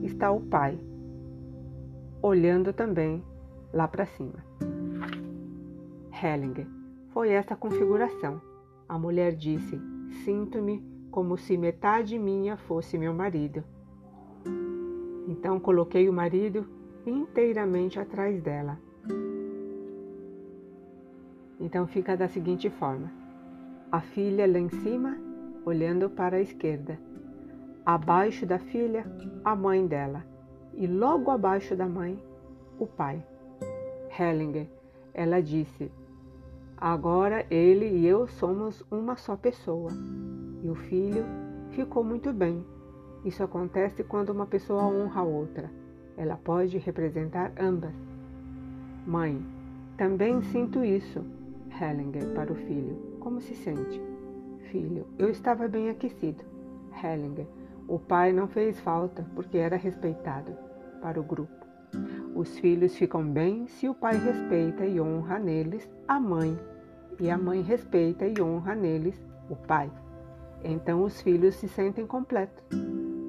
está 0.03 0.31
o 0.31 0.41
pai, 0.41 0.79
olhando 2.23 2.73
também 2.73 3.23
lá 3.75 3.87
para 3.87 4.07
cima. 4.07 4.43
Hellinger. 6.23 6.67
Foi 7.11 7.31
essa 7.31 7.55
a 7.55 7.57
configuração. 7.57 8.41
A 8.89 8.99
mulher 8.99 9.35
disse: 9.35 9.81
Sinto-me 10.25 10.83
como 11.11 11.37
se 11.37 11.57
metade 11.57 12.19
minha 12.19 12.57
fosse 12.57 12.99
meu 12.99 13.13
marido. 13.13 13.63
Então 15.29 15.59
coloquei 15.61 16.09
o 16.09 16.13
marido 16.13 16.67
inteiramente 17.07 17.99
atrás 17.99 18.41
dela. 18.41 18.79
Então 21.59 21.87
fica 21.87 22.17
da 22.17 22.29
seguinte 22.29 22.71
forma: 22.71 23.11
a 23.91 24.01
filha 24.01 24.47
lá 24.47 24.59
em 24.59 24.69
cima, 24.69 25.17
olhando 25.65 26.09
para 26.11 26.37
a 26.37 26.41
esquerda. 26.41 26.99
Abaixo 27.85 28.45
da 28.45 28.59
filha, 28.59 29.07
a 29.45 29.55
mãe 29.55 29.87
dela. 29.87 30.25
E 30.75 30.87
logo 30.87 31.31
abaixo 31.31 31.75
da 31.77 31.87
mãe, 31.87 32.19
o 32.79 32.87
pai. 32.87 33.25
Hellinger, 34.19 34.67
ela 35.15 35.41
disse: 35.41 35.91
Agora 36.79 37.47
ele 37.51 37.87
e 37.87 38.07
eu 38.07 38.29
somos 38.29 38.85
uma 38.91 39.17
só 39.17 39.35
pessoa. 39.35 39.91
E 40.63 40.69
o 40.69 40.75
filho 40.75 41.25
ficou 41.71 42.05
muito 42.05 42.33
bem. 42.33 42.63
Isso 43.25 43.43
acontece 43.43 44.05
quando 44.05 44.31
uma 44.31 44.47
pessoa 44.47 44.85
honra 44.85 45.23
a 45.23 45.25
outra. 45.25 45.71
Ela 46.17 46.37
pode 46.37 46.77
representar 46.79 47.51
ambas. 47.59 47.95
Mãe, 49.07 49.43
também 49.97 50.43
sinto 50.43 50.85
isso. 50.85 51.25
Hellinger 51.81 52.27
para 52.35 52.53
o 52.53 52.57
filho. 52.57 53.17
Como 53.21 53.41
se 53.41 53.55
sente? 53.55 54.01
Filho, 54.71 55.07
eu 55.19 55.31
estava 55.31 55.67
bem 55.69 55.89
aquecido. 55.89 56.45
Hellinger, 57.03 57.47
o 57.89 57.99
pai 57.99 58.33
não 58.33 58.49
fez 58.49 58.79
falta 58.81 59.27
porque 59.35 59.57
era 59.57 59.77
respeitado. 59.77 60.53
Para 61.01 61.21
o 61.21 61.25
grupo. 61.25 61.56
Os 62.37 62.59
filhos 62.59 62.95
ficam 62.95 63.27
bem 63.27 63.67
se 63.67 63.89
o 63.89 63.95
pai 63.95 64.19
respeita 64.19 64.85
e 64.85 65.01
honra 65.01 65.39
neles 65.39 65.89
a 66.07 66.21
mãe, 66.21 66.55
e 67.19 67.31
a 67.31 67.39
mãe 67.39 67.63
respeita 67.63 68.27
e 68.27 68.43
honra 68.43 68.75
neles 68.75 69.19
o 69.49 69.57
pai. 69.57 69.91
Então 70.63 71.03
os 71.03 71.23
filhos 71.23 71.55
se 71.55 71.67
sentem 71.67 72.07
completos. 72.07 72.63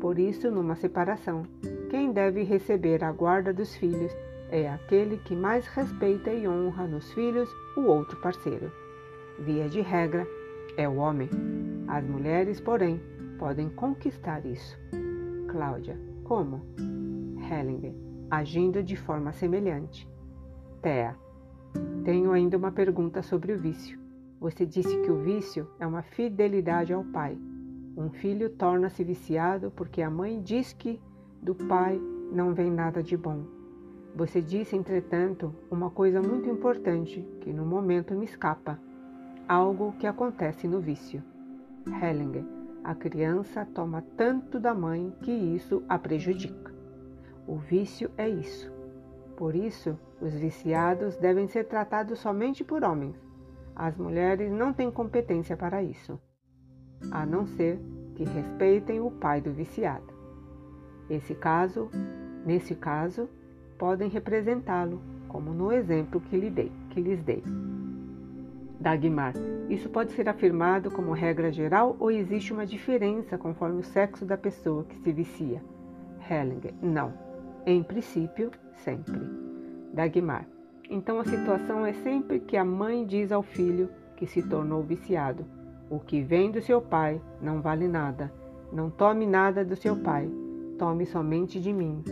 Por 0.02 0.20
isso, 0.20 0.52
numa 0.52 0.76
separação, 0.76 1.43
quem 1.89 2.12
deve 2.12 2.43
receber 2.43 3.02
a 3.02 3.10
guarda 3.13 3.54
dos 3.54 3.74
filhos 3.78 4.12
é 4.52 4.67
aquele 4.67 5.15
que 5.20 5.34
mais 5.34 5.65
respeita 5.67 6.30
e 6.34 6.46
honra 6.46 6.86
nos 6.86 7.13
filhos 7.13 7.50
o 7.78 7.84
outro 7.84 8.20
parceiro. 8.20 8.70
Via 9.39 9.70
de 9.70 9.80
regra, 9.80 10.28
é 10.76 10.88
o 10.88 10.98
homem. 10.98 11.30
As 11.88 12.04
mulheres, 12.06 12.60
porém, 12.60 13.02
podem 13.39 13.70
conquistar 13.70 14.46
isso. 14.46 14.78
Cláudia, 15.48 15.98
como? 16.26 16.62
Hellinger 17.50 18.07
agindo 18.29 18.83
de 18.83 18.95
forma 18.95 19.31
semelhante. 19.31 20.07
Thea, 20.81 21.15
tenho 22.03 22.31
ainda 22.31 22.57
uma 22.57 22.71
pergunta 22.71 23.21
sobre 23.21 23.53
o 23.53 23.59
vício. 23.59 23.99
Você 24.39 24.65
disse 24.65 24.95
que 25.01 25.11
o 25.11 25.21
vício 25.21 25.67
é 25.79 25.87
uma 25.87 26.01
fidelidade 26.01 26.93
ao 26.93 27.03
pai. 27.03 27.37
Um 27.97 28.09
filho 28.09 28.49
torna-se 28.49 29.03
viciado 29.03 29.71
porque 29.75 30.01
a 30.01 30.09
mãe 30.09 30.41
diz 30.41 30.73
que 30.73 31.01
do 31.41 31.55
pai 31.55 31.99
não 32.31 32.53
vem 32.53 32.69
nada 32.69 33.01
de 33.01 33.17
bom. 33.17 33.43
Você 34.15 34.41
disse, 34.41 34.75
entretanto, 34.75 35.53
uma 35.69 35.89
coisa 35.89 36.21
muito 36.21 36.49
importante 36.49 37.27
que 37.41 37.53
no 37.53 37.65
momento 37.65 38.13
me 38.15 38.25
escapa. 38.25 38.79
Algo 39.47 39.93
que 39.93 40.05
acontece 40.05 40.67
no 40.67 40.79
vício. 40.79 41.23
Hellinger, 41.87 42.43
a 42.83 42.93
criança 42.93 43.65
toma 43.73 44.03
tanto 44.15 44.59
da 44.59 44.73
mãe 44.73 45.13
que 45.21 45.31
isso 45.31 45.83
a 45.87 45.97
prejudica. 45.97 46.76
O 47.47 47.55
vício 47.55 48.12
é 48.17 48.27
isso. 48.27 48.69
Por 49.38 49.55
isso, 49.55 49.97
os 50.19 50.33
viciados 50.33 51.15
devem 51.15 51.47
ser 51.47 51.65
tratados 51.65 52.19
somente 52.19 52.62
por 52.62 52.83
homens. 52.83 53.15
As 53.73 53.95
mulheres 53.95 54.51
não 54.51 54.73
têm 54.73 54.91
competência 54.91 55.55
para 55.55 55.81
isso, 55.81 56.19
a 57.10 57.25
não 57.25 57.45
ser 57.45 57.79
que 58.15 58.25
respeitem 58.25 58.99
o 58.99 59.10
pai 59.12 59.39
do 59.39 59.53
viciado. 59.53 60.12
Esse 61.10 61.33
caso, 61.36 61.89
nesse 62.45 62.75
caso, 62.75 63.29
podem 63.77 64.10
representá-lo, 64.10 64.99
como 65.29 65.53
no 65.53 65.71
exemplo 65.71 66.19
que, 66.19 66.36
lhe 66.36 66.49
dei, 66.49 66.71
que 66.89 66.99
lhes 66.99 67.21
dei. 67.21 67.43
Dagmar, 68.79 69.33
isso 69.69 69.89
pode 69.89 70.12
ser 70.12 70.27
afirmado 70.27 70.91
como 70.91 71.13
regra 71.13 71.51
geral 71.51 71.95
ou 71.99 72.12
existe 72.12 72.51
uma 72.51 72.65
diferença 72.65 73.38
conforme 73.38 73.79
o 73.79 73.83
sexo 73.83 74.25
da 74.25 74.38
pessoa 74.38 74.83
que 74.83 74.97
se 74.97 75.13
vicia? 75.13 75.62
Hellinger, 76.29 76.73
não. 76.81 77.26
Em 77.69 77.84
princípio, 77.84 78.49
sempre. 78.75 79.19
Dagmar. 79.93 80.47
Então 80.89 81.19
a 81.19 81.25
situação 81.25 81.86
é 81.86 81.91
sempre 81.91 82.39
que 82.39 82.56
a 82.56 82.63
mãe 82.63 83.06
diz 83.06 83.30
ao 83.30 83.43
filho 83.43 83.89
que 84.15 84.25
se 84.25 84.41
tornou 84.41 84.82
viciado: 84.82 85.43
O 85.89 85.99
que 85.99 86.21
vem 86.21 86.49
do 86.49 86.62
seu 86.62 86.80
pai 86.80 87.21
não 87.41 87.62
vale 87.62 87.86
nada. 87.86 88.32
Não 88.71 88.89
tome 88.89 89.27
nada 89.27 89.65
do 89.65 89.75
seu 89.75 89.97
pai, 89.97 90.32
tome 90.80 91.06
somente 91.06 91.60
de 91.60 91.73
mim. 91.73 92.06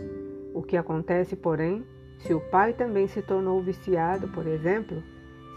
O 0.52 0.62
que 0.62 0.76
acontece, 0.76 1.34
porém, 1.34 1.82
se 2.18 2.34
o 2.34 2.40
pai 2.50 2.74
também 2.74 3.06
se 3.06 3.22
tornou 3.22 3.62
viciado, 3.62 4.28
por 4.28 4.46
exemplo, 4.46 5.02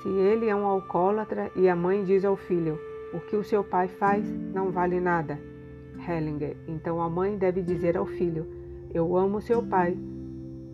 se 0.01 0.07
ele 0.07 0.47
é 0.47 0.55
um 0.55 0.65
alcoólatra 0.65 1.51
e 1.57 1.67
a 1.67 1.75
mãe 1.75 2.05
diz 2.05 2.23
ao 2.23 2.37
filho: 2.37 2.79
O 3.13 3.19
que 3.19 3.35
o 3.35 3.43
seu 3.43 3.65
pai 3.65 3.89
faz 3.89 4.25
não 4.53 4.71
vale 4.71 5.01
nada. 5.01 5.37
Hellinger. 6.07 6.55
Então 6.69 7.01
a 7.01 7.09
mãe 7.09 7.37
deve 7.37 7.61
dizer 7.61 7.97
ao 7.97 8.05
filho: 8.05 8.58
Eu 8.91 9.15
amo 9.15 9.39
seu 9.39 9.61
pai 9.61 9.95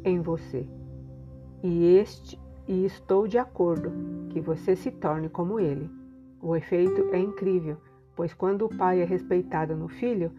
em 0.03 0.21
você. 0.21 0.65
E 1.61 1.97
este 1.97 2.39
e 2.67 2.85
estou 2.85 3.27
de 3.27 3.37
acordo 3.37 3.91
que 4.29 4.39
você 4.39 4.75
se 4.75 4.89
torne 4.89 5.27
como 5.27 5.59
ele. 5.59 5.89
O 6.41 6.55
efeito 6.55 7.09
é 7.11 7.19
incrível, 7.19 7.77
pois 8.15 8.33
quando 8.33 8.65
o 8.65 8.75
pai 8.75 9.01
é 9.01 9.03
respeitado 9.03 9.75
no 9.75 9.89
filho, 9.89 10.31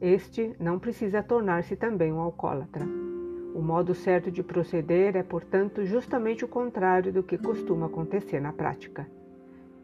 este 0.00 0.54
não 0.60 0.78
precisa 0.78 1.22
tornar-se 1.22 1.74
também 1.74 2.12
um 2.12 2.20
alcoólatra. 2.20 2.86
O 3.54 3.60
modo 3.60 3.94
certo 3.94 4.30
de 4.30 4.42
proceder 4.42 5.16
é, 5.16 5.22
portanto, 5.22 5.84
justamente 5.84 6.44
o 6.44 6.48
contrário 6.48 7.12
do 7.12 7.22
que 7.22 7.38
costuma 7.38 7.86
acontecer 7.86 8.40
na 8.40 8.52
prática. 8.52 9.06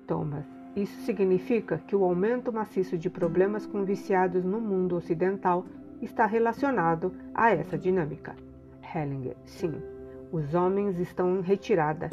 Thomas, 0.07 0.45
isso 0.77 1.01
significa 1.03 1.79
que 1.79 1.97
o 1.97 2.05
aumento 2.05 2.53
maciço 2.53 2.97
de 2.97 3.11
problemas 3.11 3.67
com 3.67 3.85
viciados 3.85 4.45
no 4.45 4.61
mundo 4.61 4.97
ocidental 4.97 5.65
está 6.01 6.27
relacionado 6.27 7.13
a 7.35 7.51
essa 7.51 7.79
dinâmica. 7.79 8.35
Hellinger, 8.95 9.37
sim, 9.45 9.81
os 10.33 10.55
homens 10.55 10.99
estão 10.99 11.39
em 11.39 11.41
retirada. 11.41 12.11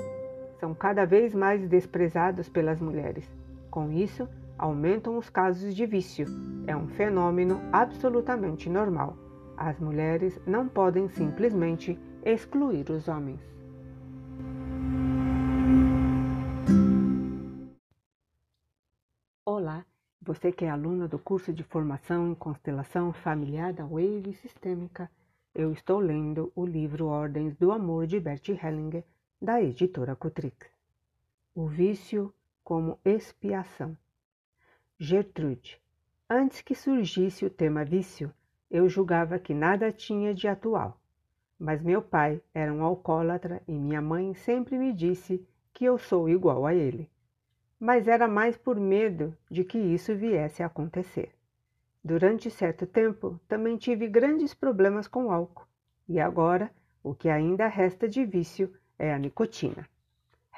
São 0.60 0.74
cada 0.74 1.06
vez 1.06 1.34
mais 1.34 1.68
desprezados 1.68 2.50
pelas 2.50 2.80
mulheres. 2.80 3.30
Com 3.70 3.92
isso, 3.92 4.28
aumentam 4.58 5.18
os 5.18 5.30
casos 5.30 5.76
de 5.76 5.86
vício. 5.86 6.26
É 6.66 6.76
um 6.76 6.88
fenômeno 6.88 7.62
absolutamente 7.72 8.70
normal. 8.70 9.16
As 9.56 9.80
mulheres 9.80 10.40
não 10.46 10.68
podem 10.68 11.08
simplesmente 11.10 12.00
excluir 12.24 12.90
os 12.90 13.08
homens. 13.08 13.40
Olá, 19.46 19.86
você 20.22 20.52
que 20.52 20.66
é 20.66 20.70
aluna 20.70 21.08
do 21.08 21.20
curso 21.20 21.54
de 21.54 21.64
formação 21.64 22.32
em 22.32 22.36
constelação 22.36 23.14
familiar 23.14 23.72
da 23.72 23.86
Wave 23.86 24.34
Sistêmica, 24.34 25.10
eu 25.54 25.72
estou 25.72 26.00
lendo 26.00 26.52
o 26.56 26.66
livro 26.66 27.08
Ordens 27.08 27.56
do 27.56 27.72
Amor 27.72 28.06
de 28.06 28.20
Bert 28.20 28.48
Hellinger, 28.50 29.04
da 29.42 29.62
editora 29.62 30.16
Cutrix. 30.16 30.68
O 31.56 31.68
vício 31.68 32.34
como 32.64 33.00
expiação. 33.06 33.98
Gertrude, 35.00 35.82
antes 36.30 36.62
que 36.62 36.76
surgisse 36.76 37.46
o 37.46 37.50
tema 37.50 37.86
vício, 37.86 38.34
eu 38.70 38.90
julgava 38.90 39.40
que 39.40 39.54
nada 39.54 39.92
tinha 39.92 40.34
de 40.34 40.48
atual. 40.48 41.00
Mas 41.58 41.82
meu 41.82 42.02
pai 42.02 42.42
era 42.54 42.74
um 42.74 42.84
alcoólatra 42.84 43.62
e 43.68 43.72
minha 43.72 44.02
mãe 44.02 44.34
sempre 44.34 44.78
me 44.78 44.92
disse 44.92 45.48
que 45.74 45.86
eu 45.86 45.98
sou 45.98 46.28
igual 46.28 46.66
a 46.66 46.76
ele. 46.76 47.10
Mas 47.80 48.08
era 48.08 48.28
mais 48.28 48.58
por 48.58 48.80
medo 48.80 49.38
de 49.50 49.64
que 49.64 49.78
isso 49.78 50.16
viesse 50.16 50.64
a 50.64 50.68
acontecer. 50.68 51.34
Durante 52.04 52.50
certo 52.50 52.86
tempo, 52.86 53.40
também 53.48 53.78
tive 53.78 54.08
grandes 54.08 54.54
problemas 54.54 55.08
com 55.08 55.32
álcool. 55.32 55.68
E 56.08 56.20
agora, 56.20 56.72
o 57.04 57.14
que 57.14 57.30
ainda 57.30 57.68
resta 57.68 58.08
de 58.08 58.26
vício 58.26 58.74
é 58.98 59.14
a 59.14 59.20
nicotina. 59.20 59.88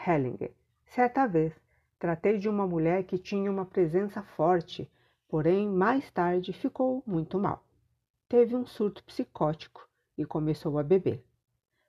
Hellinger. 0.08 0.52
Certa 0.86 1.28
vez, 1.28 1.54
tratei 1.98 2.38
de 2.38 2.48
uma 2.48 2.66
mulher 2.66 3.04
que 3.04 3.18
tinha 3.18 3.52
uma 3.52 3.66
presença 3.66 4.24
forte, 4.24 4.90
porém, 5.28 5.68
mais 5.68 6.10
tarde 6.12 6.54
ficou 6.54 7.04
muito 7.06 7.38
mal 7.38 7.64
teve 8.30 8.56
um 8.56 8.64
surto 8.64 9.04
psicótico 9.04 9.90
e 10.16 10.24
começou 10.24 10.78
a 10.78 10.84
beber. 10.84 11.26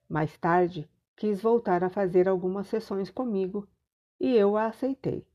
Mais 0.08 0.38
tarde, 0.38 0.88
quis 1.14 1.42
voltar 1.42 1.84
a 1.84 1.90
fazer 1.90 2.26
algumas 2.26 2.66
sessões 2.66 3.10
comigo 3.10 3.68
e 4.20 4.36
eu 4.36 4.56
a 4.56 4.66
aceitei. 4.66 5.26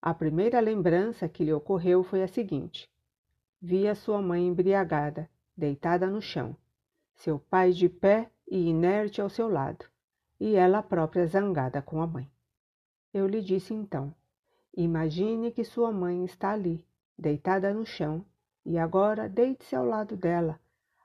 A 0.00 0.14
primeira 0.14 0.58
lembrança 0.58 1.28
que 1.28 1.44
lhe 1.44 1.52
ocorreu 1.52 2.02
foi 2.02 2.22
a 2.22 2.28
seguinte: 2.28 2.90
via 3.60 3.94
sua 3.94 4.22
mãe 4.22 4.46
embriagada, 4.46 5.30
deitada 5.56 6.06
no 6.06 6.22
chão, 6.22 6.56
seu 7.14 7.38
pai 7.38 7.72
de 7.72 7.88
pé 7.88 8.30
e 8.48 8.68
inerte 8.68 9.20
ao 9.20 9.28
seu 9.28 9.48
lado, 9.48 9.84
e 10.40 10.54
ela 10.54 10.82
própria 10.82 11.26
zangada 11.26 11.82
com 11.82 12.00
a 12.00 12.06
mãe. 12.06 12.30
Eu 13.12 13.26
lhe 13.26 13.42
disse 13.42 13.74
então: 13.74 14.14
imagine 14.74 15.52
que 15.52 15.64
sua 15.64 15.92
mãe 15.92 16.24
está 16.24 16.52
ali, 16.52 16.86
deitada 17.16 17.72
no 17.72 17.84
chão, 17.84 18.24
e 18.64 18.78
agora 18.78 19.28
deite-se 19.28 19.76
ao 19.76 19.84
lado 19.84 20.16
dela, 20.16 20.58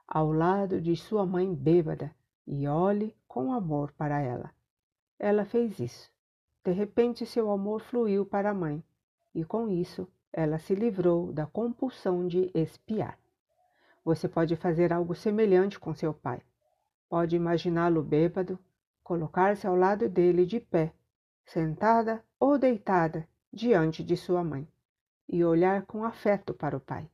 ao 0.08 0.32
lado 0.32 0.80
de 0.80 0.96
sua 0.96 1.24
mãe 1.26 1.54
bêbada, 1.54 2.14
e 2.46 2.66
olhe 2.66 3.14
com 3.28 3.52
amor 3.52 3.92
para 3.92 4.20
ela. 4.20 4.50
Ela 5.18 5.44
fez 5.44 5.78
isso. 5.78 6.10
De 6.64 6.72
repente, 6.72 7.24
seu 7.24 7.50
amor 7.50 7.80
fluiu 7.80 8.26
para 8.26 8.50
a 8.50 8.54
mãe, 8.54 8.84
e 9.34 9.44
com 9.44 9.68
isso 9.68 10.06
ela 10.32 10.58
se 10.58 10.74
livrou 10.74 11.32
da 11.32 11.46
compulsão 11.46 12.26
de 12.26 12.50
espiar. 12.54 13.18
Você 14.04 14.28
pode 14.28 14.56
fazer 14.56 14.92
algo 14.92 15.14
semelhante 15.14 15.78
com 15.78 15.94
seu 15.94 16.12
pai. 16.12 16.42
Pode 17.08 17.34
imaginá-lo 17.34 18.02
bêbado, 18.02 18.58
colocar-se 19.02 19.66
ao 19.66 19.74
lado 19.74 20.08
dele 20.08 20.46
de 20.46 20.60
pé, 20.60 20.92
sentada 21.44 22.24
ou 22.38 22.58
deitada 22.58 23.26
diante 23.52 24.04
de 24.04 24.16
sua 24.16 24.44
mãe, 24.44 24.68
e 25.28 25.44
olhar 25.44 25.84
com 25.86 26.04
afeto 26.04 26.54
para 26.54 26.76
o 26.76 26.80
pai. 26.80 27.10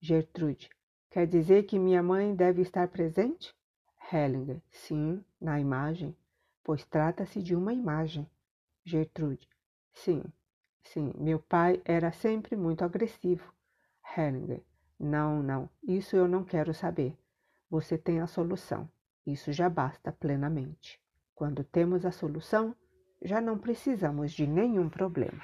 Gertrude. 0.00 0.68
Quer 1.10 1.26
dizer 1.26 1.62
que 1.62 1.78
minha 1.78 2.02
mãe 2.02 2.34
deve 2.34 2.60
estar 2.60 2.88
presente? 2.88 3.54
Hellinger. 4.12 4.60
Sim, 4.68 5.24
na 5.40 5.58
imagem, 5.58 6.14
pois 6.62 6.84
trata-se 6.84 7.42
de 7.42 7.54
uma 7.54 7.72
imagem. 7.72 8.28
Gertrude. 8.84 9.48
Sim, 9.94 10.22
sim, 10.82 11.12
meu 11.16 11.38
pai 11.38 11.80
era 11.84 12.12
sempre 12.12 12.54
muito 12.54 12.84
agressivo. 12.84 13.52
Hellinger. 14.16 14.62
Não, 14.98 15.42
não, 15.42 15.68
isso 15.82 16.14
eu 16.14 16.28
não 16.28 16.44
quero 16.44 16.74
saber. 16.74 17.16
Você 17.70 17.96
tem 17.96 18.20
a 18.20 18.26
solução. 18.26 18.88
Isso 19.26 19.52
já 19.52 19.70
basta 19.70 20.12
plenamente. 20.12 21.00
Quando 21.34 21.64
temos 21.64 22.04
a 22.04 22.12
solução, 22.12 22.76
já 23.22 23.40
não 23.40 23.58
precisamos 23.58 24.32
de 24.32 24.46
nenhum 24.46 24.88
problema. 24.88 25.42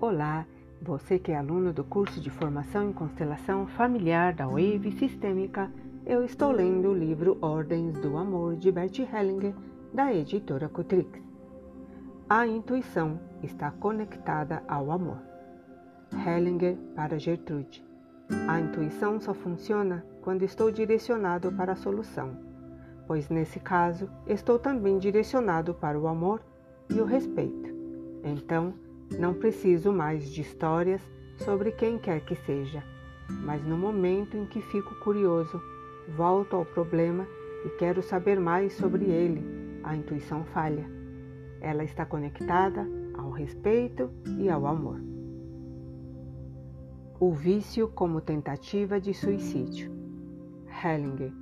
Olá, 0.00 0.44
você 0.80 1.18
que 1.18 1.30
é 1.30 1.36
aluno 1.36 1.72
do 1.72 1.84
curso 1.84 2.20
de 2.20 2.30
formação 2.30 2.88
em 2.88 2.92
constelação 2.92 3.66
familiar 3.66 4.32
da 4.32 4.46
Wave 4.46 4.92
Sistêmica, 4.92 5.70
eu 6.06 6.24
estou 6.24 6.50
lendo 6.50 6.88
o 6.88 6.94
livro 6.94 7.36
Ordens 7.42 7.98
do 8.00 8.16
Amor 8.16 8.56
de 8.56 8.72
Bert 8.72 8.98
Hellinger, 8.98 9.54
da 9.92 10.12
editora 10.12 10.68
Cutrix. 10.68 11.20
A 12.28 12.46
intuição 12.46 13.20
está 13.42 13.70
conectada 13.70 14.62
ao 14.66 14.90
amor. 14.90 15.18
Hellinger 16.26 16.76
para 16.94 17.18
Gertrude. 17.18 17.84
A 18.48 18.58
intuição 18.58 19.20
só 19.20 19.34
funciona 19.34 20.04
quando 20.22 20.44
estou 20.44 20.70
direcionado 20.70 21.52
para 21.52 21.72
a 21.72 21.76
solução, 21.76 22.36
pois 23.06 23.28
nesse 23.28 23.60
caso 23.60 24.08
estou 24.26 24.58
também 24.58 24.98
direcionado 24.98 25.74
para 25.74 25.98
o 25.98 26.06
amor 26.06 26.40
e 26.88 27.00
o 27.00 27.04
respeito. 27.04 27.70
Então, 28.24 28.74
não 29.18 29.34
preciso 29.34 29.92
mais 29.92 30.30
de 30.30 30.40
histórias 30.40 31.00
sobre 31.36 31.72
quem 31.72 31.98
quer 31.98 32.20
que 32.20 32.34
seja, 32.34 32.82
mas 33.28 33.64
no 33.64 33.76
momento 33.76 34.36
em 34.36 34.46
que 34.46 34.60
fico 34.60 34.94
curioso, 34.96 35.60
volto 36.16 36.56
ao 36.56 36.64
problema 36.64 37.26
e 37.64 37.70
quero 37.70 38.02
saber 38.02 38.38
mais 38.38 38.72
sobre 38.74 39.04
ele, 39.04 39.42
a 39.82 39.96
intuição 39.96 40.44
falha. 40.44 40.88
Ela 41.60 41.84
está 41.84 42.06
conectada 42.06 42.86
ao 43.14 43.30
respeito 43.30 44.10
e 44.38 44.48
ao 44.48 44.66
amor. 44.66 45.00
O 47.18 47.32
vício 47.32 47.88
como 47.88 48.20
tentativa 48.20 48.98
de 48.98 49.12
suicídio. 49.12 49.92
Hellinger. 50.82 51.32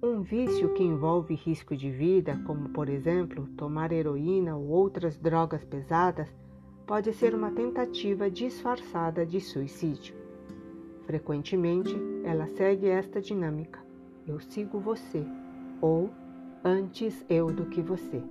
Um 0.00 0.20
vício 0.20 0.72
que 0.74 0.84
envolve 0.84 1.34
risco 1.34 1.76
de 1.76 1.90
vida, 1.90 2.38
como 2.46 2.68
por 2.68 2.88
exemplo 2.88 3.48
tomar 3.56 3.90
heroína 3.90 4.54
ou 4.54 4.68
outras 4.68 5.18
drogas 5.18 5.64
pesadas, 5.64 6.32
pode 6.86 7.12
ser 7.14 7.34
uma 7.34 7.50
tentativa 7.50 8.30
disfarçada 8.30 9.24
de 9.24 9.40
suicídio. 9.40 10.14
Frequentemente, 11.06 11.94
ela 12.24 12.46
segue 12.48 12.88
esta 12.88 13.20
dinâmica: 13.20 13.80
eu 14.26 14.38
sigo 14.40 14.78
você 14.78 15.24
ou 15.80 16.10
antes 16.62 17.24
eu 17.28 17.52
do 17.52 17.66
que 17.66 17.80
você. 17.80 18.22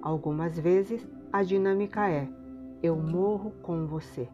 Algumas 0.00 0.58
vezes, 0.58 1.06
a 1.32 1.42
dinâmica 1.42 2.08
é 2.08 2.28
eu 2.82 2.96
morro 2.96 3.52
com 3.62 3.86
você. 3.86 4.28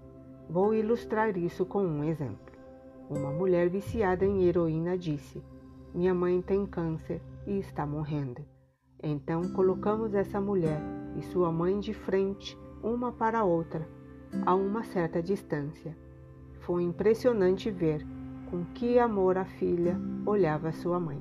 Vou 0.48 0.74
ilustrar 0.74 1.36
isso 1.38 1.64
com 1.64 1.82
um 1.82 2.04
exemplo. 2.04 2.52
Uma 3.08 3.30
mulher 3.30 3.68
viciada 3.68 4.24
em 4.24 4.44
heroína 4.44 4.98
disse: 4.98 5.42
Minha 5.94 6.14
mãe 6.14 6.42
tem 6.42 6.66
câncer 6.66 7.20
e 7.46 7.58
está 7.58 7.86
morrendo. 7.86 8.44
Então 9.02 9.42
colocamos 9.52 10.14
essa 10.14 10.40
mulher 10.40 10.80
e 11.16 11.22
sua 11.22 11.50
mãe 11.50 11.80
de 11.80 11.92
frente 11.92 12.56
uma 12.82 13.12
para 13.12 13.40
a 13.40 13.44
outra, 13.44 13.86
a 14.44 14.54
uma 14.54 14.82
certa 14.82 15.22
distância. 15.22 15.96
Foi 16.60 16.82
impressionante 16.82 17.70
ver 17.70 18.06
com 18.50 18.64
que 18.74 18.98
amor 18.98 19.38
a 19.38 19.44
filha 19.44 19.96
olhava 20.26 20.72
sua 20.72 20.98
mãe. 20.98 21.20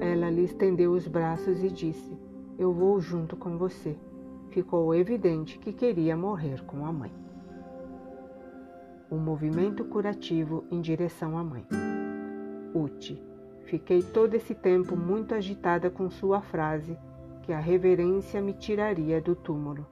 Ela 0.00 0.30
lhe 0.30 0.44
estendeu 0.44 0.92
os 0.92 1.06
braços 1.06 1.62
e 1.62 1.70
disse: 1.70 2.18
Eu 2.58 2.72
vou 2.72 3.00
junto 3.00 3.36
com 3.36 3.56
você. 3.56 3.96
ficou 4.50 4.94
evidente 4.94 5.58
que 5.58 5.72
queria 5.72 6.16
morrer 6.16 6.64
com 6.64 6.84
a 6.84 6.92
mãe. 6.92 7.12
Um 9.10 9.18
movimento 9.18 9.84
curativo 9.84 10.64
em 10.70 10.80
direção 10.80 11.38
à 11.38 11.44
mãe. 11.44 11.64
Uti, 12.74 13.22
fiquei 13.66 14.02
todo 14.02 14.34
esse 14.34 14.54
tempo 14.54 14.96
muito 14.96 15.34
agitada 15.34 15.90
com 15.90 16.10
sua 16.10 16.40
frase 16.40 16.98
que 17.42 17.52
a 17.52 17.60
reverência 17.60 18.40
me 18.40 18.52
tiraria 18.52 19.20
do 19.20 19.36
túmulo. 19.36 19.86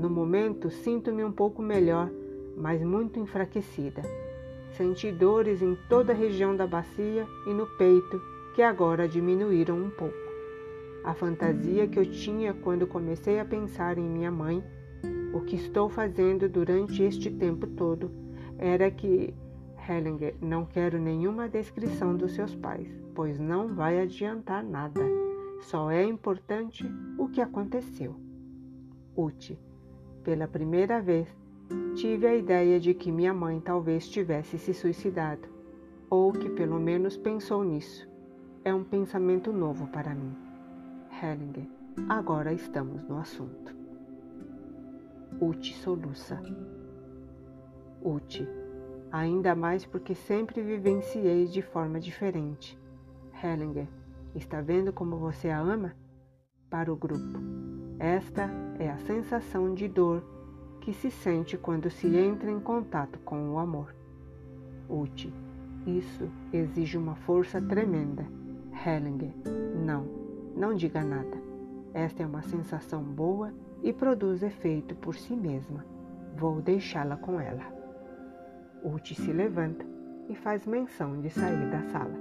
No 0.00 0.08
momento, 0.08 0.70
sinto-me 0.70 1.22
um 1.22 1.30
pouco 1.30 1.60
melhor, 1.60 2.10
mas 2.56 2.82
muito 2.82 3.20
enfraquecida. 3.20 4.00
Senti 4.70 5.12
dores 5.12 5.60
em 5.60 5.76
toda 5.90 6.14
a 6.14 6.16
região 6.16 6.56
da 6.56 6.66
bacia 6.66 7.26
e 7.46 7.50
no 7.52 7.66
peito, 7.76 8.18
que 8.54 8.62
agora 8.62 9.06
diminuíram 9.06 9.76
um 9.76 9.90
pouco. 9.90 10.16
A 11.04 11.12
fantasia 11.12 11.86
que 11.86 11.98
eu 11.98 12.10
tinha 12.10 12.54
quando 12.54 12.86
comecei 12.86 13.38
a 13.38 13.44
pensar 13.44 13.98
em 13.98 14.08
minha 14.08 14.30
mãe, 14.30 14.64
o 15.34 15.42
que 15.42 15.56
estou 15.56 15.90
fazendo 15.90 16.48
durante 16.48 17.02
este 17.02 17.30
tempo 17.30 17.66
todo, 17.66 18.10
era 18.56 18.90
que 18.90 19.34
Hellinger, 19.86 20.34
não 20.40 20.64
quero 20.64 20.98
nenhuma 20.98 21.46
descrição 21.46 22.16
dos 22.16 22.32
seus 22.32 22.54
pais, 22.54 22.88
pois 23.14 23.38
não 23.38 23.74
vai 23.74 24.00
adiantar 24.00 24.64
nada. 24.64 25.02
Só 25.60 25.90
é 25.90 26.02
importante 26.02 26.90
o 27.18 27.28
que 27.28 27.42
aconteceu. 27.42 28.16
Uti, 29.14 29.58
pela 30.20 30.46
primeira 30.46 31.00
vez, 31.00 31.28
tive 31.94 32.26
a 32.26 32.34
ideia 32.34 32.78
de 32.78 32.94
que 32.94 33.10
minha 33.10 33.32
mãe 33.32 33.60
talvez 33.60 34.08
tivesse 34.08 34.58
se 34.58 34.74
suicidado, 34.74 35.48
ou 36.08 36.32
que 36.32 36.48
pelo 36.50 36.78
menos 36.78 37.16
pensou 37.16 37.64
nisso. 37.64 38.08
É 38.64 38.74
um 38.74 38.84
pensamento 38.84 39.52
novo 39.52 39.86
para 39.88 40.14
mim. 40.14 40.36
Hellinger, 41.22 41.66
agora 42.08 42.52
estamos 42.52 43.02
no 43.04 43.18
assunto. 43.18 43.74
Uti 45.40 45.74
soluça. 45.74 46.40
Uti, 48.02 48.46
ainda 49.10 49.54
mais 49.54 49.86
porque 49.86 50.14
sempre 50.14 50.62
vivenciei 50.62 51.46
de 51.46 51.62
forma 51.62 51.98
diferente. 51.98 52.78
Hellinger, 53.42 53.88
está 54.34 54.60
vendo 54.60 54.92
como 54.92 55.16
você 55.16 55.48
a 55.48 55.58
ama? 55.58 55.94
Para 56.68 56.92
o 56.92 56.96
grupo. 56.96 57.38
Esta 57.98 58.69
é 58.80 58.88
a 58.88 58.96
sensação 58.96 59.74
de 59.74 59.86
dor 59.86 60.24
que 60.80 60.94
se 60.94 61.10
sente 61.10 61.58
quando 61.58 61.90
se 61.90 62.16
entra 62.16 62.50
em 62.50 62.58
contato 62.58 63.18
com 63.18 63.50
o 63.50 63.58
amor. 63.58 63.94
Uti, 64.88 65.30
isso 65.86 66.30
exige 66.50 66.96
uma 66.96 67.14
força 67.14 67.60
tremenda. 67.60 68.26
Hellinger, 68.72 69.34
não, 69.84 70.06
não 70.56 70.74
diga 70.74 71.04
nada. 71.04 71.36
Esta 71.92 72.22
é 72.22 72.26
uma 72.26 72.40
sensação 72.40 73.02
boa 73.02 73.52
e 73.82 73.92
produz 73.92 74.42
efeito 74.42 74.94
por 74.94 75.14
si 75.14 75.36
mesma. 75.36 75.84
Vou 76.38 76.62
deixá-la 76.62 77.18
com 77.18 77.38
ela. 77.38 77.62
Uti 78.82 79.14
se 79.14 79.30
levanta 79.30 79.84
e 80.26 80.34
faz 80.34 80.66
menção 80.66 81.20
de 81.20 81.28
sair 81.28 81.70
da 81.70 81.82
sala. 81.90 82.18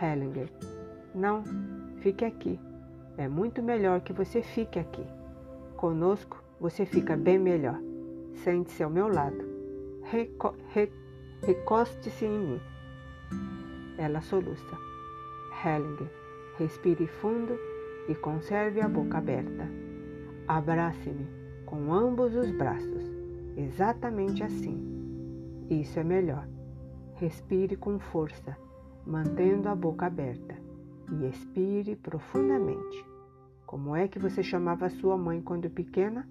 Hellinger, 0.00 0.50
não, 1.14 1.44
fique 1.98 2.24
aqui. 2.24 2.58
É 3.18 3.28
muito 3.28 3.62
melhor 3.62 4.00
que 4.00 4.14
você 4.14 4.40
fique 4.40 4.78
aqui. 4.78 5.04
Conosco 5.76 6.42
você 6.60 6.86
fica 6.86 7.16
bem 7.16 7.38
melhor. 7.38 7.78
Sente-se 8.34 8.82
ao 8.82 8.90
meu 8.90 9.08
lado. 9.08 9.44
Reco 10.02 10.54
re 10.72 10.90
Recoste-se 11.42 12.24
em 12.24 12.38
mim. 12.38 12.60
Ela 13.98 14.20
soluça. 14.20 14.76
Hellinger, 15.64 16.10
respire 16.58 17.06
fundo 17.06 17.58
e 18.08 18.14
conserve 18.14 18.80
a 18.80 18.88
boca 18.88 19.18
aberta. 19.18 19.68
Abrace-me 20.48 21.26
com 21.66 21.92
ambos 21.92 22.34
os 22.34 22.50
braços, 22.50 23.04
exatamente 23.56 24.42
assim. 24.42 24.80
Isso 25.68 25.98
é 25.98 26.04
melhor. 26.04 26.48
Respire 27.14 27.76
com 27.76 27.98
força, 27.98 28.56
mantendo 29.06 29.68
a 29.68 29.74
boca 29.74 30.06
aberta 30.06 30.54
e 31.12 31.26
expire 31.26 31.96
profundamente. 31.96 33.15
Como 33.66 33.96
é 33.96 34.06
que 34.06 34.18
você 34.20 34.44
chamava 34.44 34.88
sua 34.88 35.18
mãe 35.18 35.42
quando 35.42 35.68
pequena? 35.68 36.28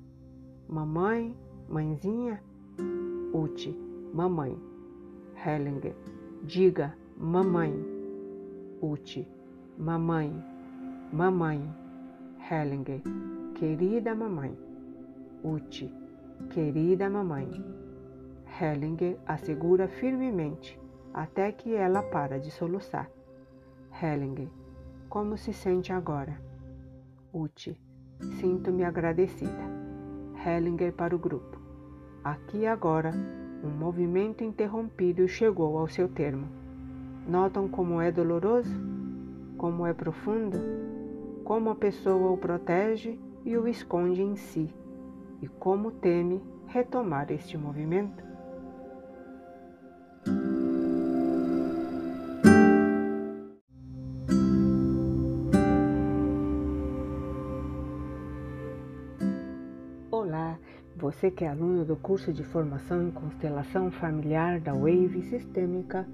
Mamãe, 0.70 1.36
mãezinha? 1.68 2.42
Uti, 3.34 3.78
mamãe. 4.14 4.58
Hellinger, 5.46 5.94
diga 6.44 6.96
mamãe. 7.18 7.74
Uti, 8.82 9.28
mamãe, 9.78 10.32
mamãe. 11.12 11.62
Hellinger, 12.50 13.02
querida 13.56 14.16
mamãe. 14.16 14.58
Uti, 15.44 15.94
querida 16.52 17.10
mamãe. 17.10 17.52
Hellinger 18.62 19.20
assegura 19.28 19.90
firmemente 19.90 20.80
até 21.14 21.52
que 21.52 21.76
ela 21.76 22.02
para 22.02 22.40
de 22.40 22.50
soluçar. 22.50 23.12
Hellinger, 24.02 24.48
como 25.10 25.38
se 25.38 25.52
sente 25.52 25.92
agora? 25.92 26.45
Uti, 27.38 27.78
sinto-me 28.40 28.86
agradecida. 28.86 29.52
Hellinger 30.46 30.94
para 30.94 31.14
o 31.14 31.20
grupo. 31.20 31.60
Aqui 32.24 32.60
e 32.60 32.66
agora, 32.66 33.12
um 33.62 33.68
movimento 33.68 34.42
interrompido 34.42 35.28
chegou 35.28 35.78
ao 35.78 35.86
seu 35.86 36.08
termo. 36.08 36.48
Notam 37.28 37.68
como 37.68 38.00
é 38.00 38.10
doloroso? 38.10 38.74
Como 39.58 39.86
é 39.86 39.94
profundo? 39.94 40.58
Como 41.44 41.70
a 41.70 41.76
pessoa 41.76 42.32
o 42.32 42.38
protege 42.38 43.20
e 43.44 43.58
o 43.58 43.68
esconde 43.68 44.22
em 44.22 44.38
si? 44.38 44.74
E 45.42 45.50
como 45.50 45.92
teme 45.92 46.42
retomar 46.68 47.30
este 47.34 47.58
movimento? 47.58 48.25
Você 60.98 61.30
que 61.30 61.44
é 61.44 61.50
aluno 61.50 61.84
do 61.84 61.98
curso 61.98 62.32
de 62.32 62.42
formação 62.42 63.06
em 63.06 63.12
constelação 63.12 63.92
familiar 63.92 64.62
da 64.62 64.74
Wave 64.74 65.24
Sistêmica, 65.24 66.08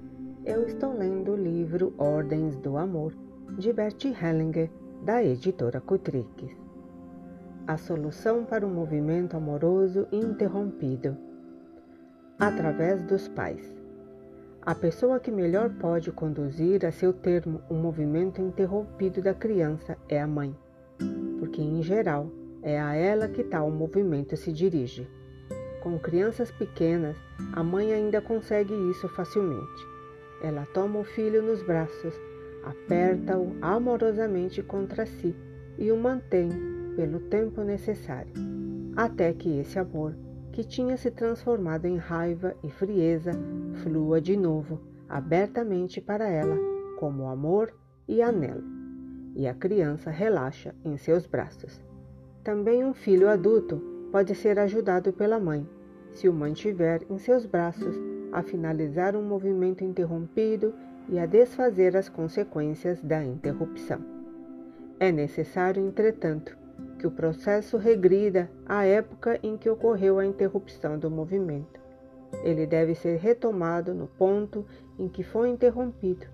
eu 0.44 0.66
estou 0.66 0.92
lendo 0.92 1.32
o 1.32 1.36
livro 1.36 1.94
Ordens 1.96 2.56
do 2.56 2.76
Amor, 2.76 3.12
de 3.56 3.72
Bert 3.72 4.04
Hellinger, 4.04 4.68
da 5.04 5.22
editora 5.22 5.80
Cutrix. 5.80 6.50
A 7.64 7.76
solução 7.76 8.44
para 8.44 8.66
o 8.66 8.68
movimento 8.68 9.36
amoroso 9.36 10.08
interrompido. 10.10 11.16
Através 12.36 13.04
dos 13.04 13.28
pais. 13.28 13.80
A 14.62 14.74
pessoa 14.74 15.20
que 15.20 15.30
melhor 15.30 15.70
pode 15.70 16.10
conduzir 16.10 16.84
a 16.84 16.90
seu 16.90 17.12
termo 17.12 17.60
o 17.70 17.74
movimento 17.74 18.42
interrompido 18.42 19.22
da 19.22 19.32
criança 19.32 19.96
é 20.08 20.20
a 20.20 20.26
mãe, 20.26 20.52
porque, 21.38 21.62
em 21.62 21.82
geral, 21.82 22.26
é 22.62 22.80
a 22.80 22.94
ela 22.94 23.28
que 23.28 23.42
tal 23.42 23.70
movimento 23.70 24.36
se 24.36 24.52
dirige. 24.52 25.08
Com 25.82 25.98
crianças 25.98 26.50
pequenas, 26.52 27.16
a 27.52 27.62
mãe 27.62 27.92
ainda 27.92 28.20
consegue 28.20 28.72
isso 28.90 29.08
facilmente. 29.08 29.86
Ela 30.42 30.66
toma 30.72 31.00
o 31.00 31.04
filho 31.04 31.42
nos 31.42 31.62
braços, 31.62 32.14
aperta-o 32.64 33.56
amorosamente 33.60 34.62
contra 34.62 35.04
si 35.04 35.34
e 35.76 35.90
o 35.90 35.96
mantém 35.96 36.48
pelo 36.94 37.18
tempo 37.20 37.62
necessário, 37.62 38.32
até 38.96 39.32
que 39.32 39.58
esse 39.58 39.78
amor, 39.78 40.14
que 40.52 40.62
tinha 40.62 40.96
se 40.96 41.10
transformado 41.10 41.86
em 41.86 41.96
raiva 41.96 42.54
e 42.62 42.70
frieza, 42.70 43.32
flua 43.82 44.20
de 44.20 44.36
novo, 44.36 44.80
abertamente 45.08 46.00
para 46.00 46.28
ela, 46.28 46.56
como 46.98 47.26
amor 47.26 47.74
e 48.06 48.22
anelo, 48.22 48.62
e 49.34 49.48
a 49.48 49.54
criança 49.54 50.10
relaxa 50.10 50.74
em 50.84 50.96
seus 50.96 51.26
braços. 51.26 51.91
Também 52.44 52.84
um 52.84 52.92
filho 52.92 53.28
adulto 53.28 53.80
pode 54.10 54.34
ser 54.34 54.58
ajudado 54.58 55.12
pela 55.12 55.38
mãe, 55.38 55.64
se 56.12 56.28
o 56.28 56.32
mantiver 56.32 57.00
em 57.08 57.16
seus 57.16 57.46
braços, 57.46 57.94
a 58.32 58.42
finalizar 58.42 59.14
um 59.14 59.22
movimento 59.22 59.84
interrompido 59.84 60.74
e 61.08 61.20
a 61.20 61.26
desfazer 61.26 61.96
as 61.96 62.08
consequências 62.08 63.00
da 63.00 63.24
interrupção. 63.24 64.00
É 64.98 65.12
necessário, 65.12 65.86
entretanto, 65.86 66.58
que 66.98 67.06
o 67.06 67.12
processo 67.12 67.76
regrida 67.76 68.50
à 68.66 68.84
época 68.84 69.38
em 69.40 69.56
que 69.56 69.70
ocorreu 69.70 70.18
a 70.18 70.26
interrupção 70.26 70.98
do 70.98 71.08
movimento. 71.08 71.80
Ele 72.42 72.66
deve 72.66 72.96
ser 72.96 73.18
retomado 73.18 73.94
no 73.94 74.08
ponto 74.08 74.66
em 74.98 75.08
que 75.08 75.22
foi 75.22 75.48
interrompido 75.48 76.26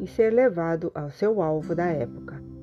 e 0.00 0.06
ser 0.06 0.32
levado 0.32 0.90
ao 0.94 1.10
seu 1.10 1.42
alvo 1.42 1.74
da 1.74 1.86
época 1.86 2.53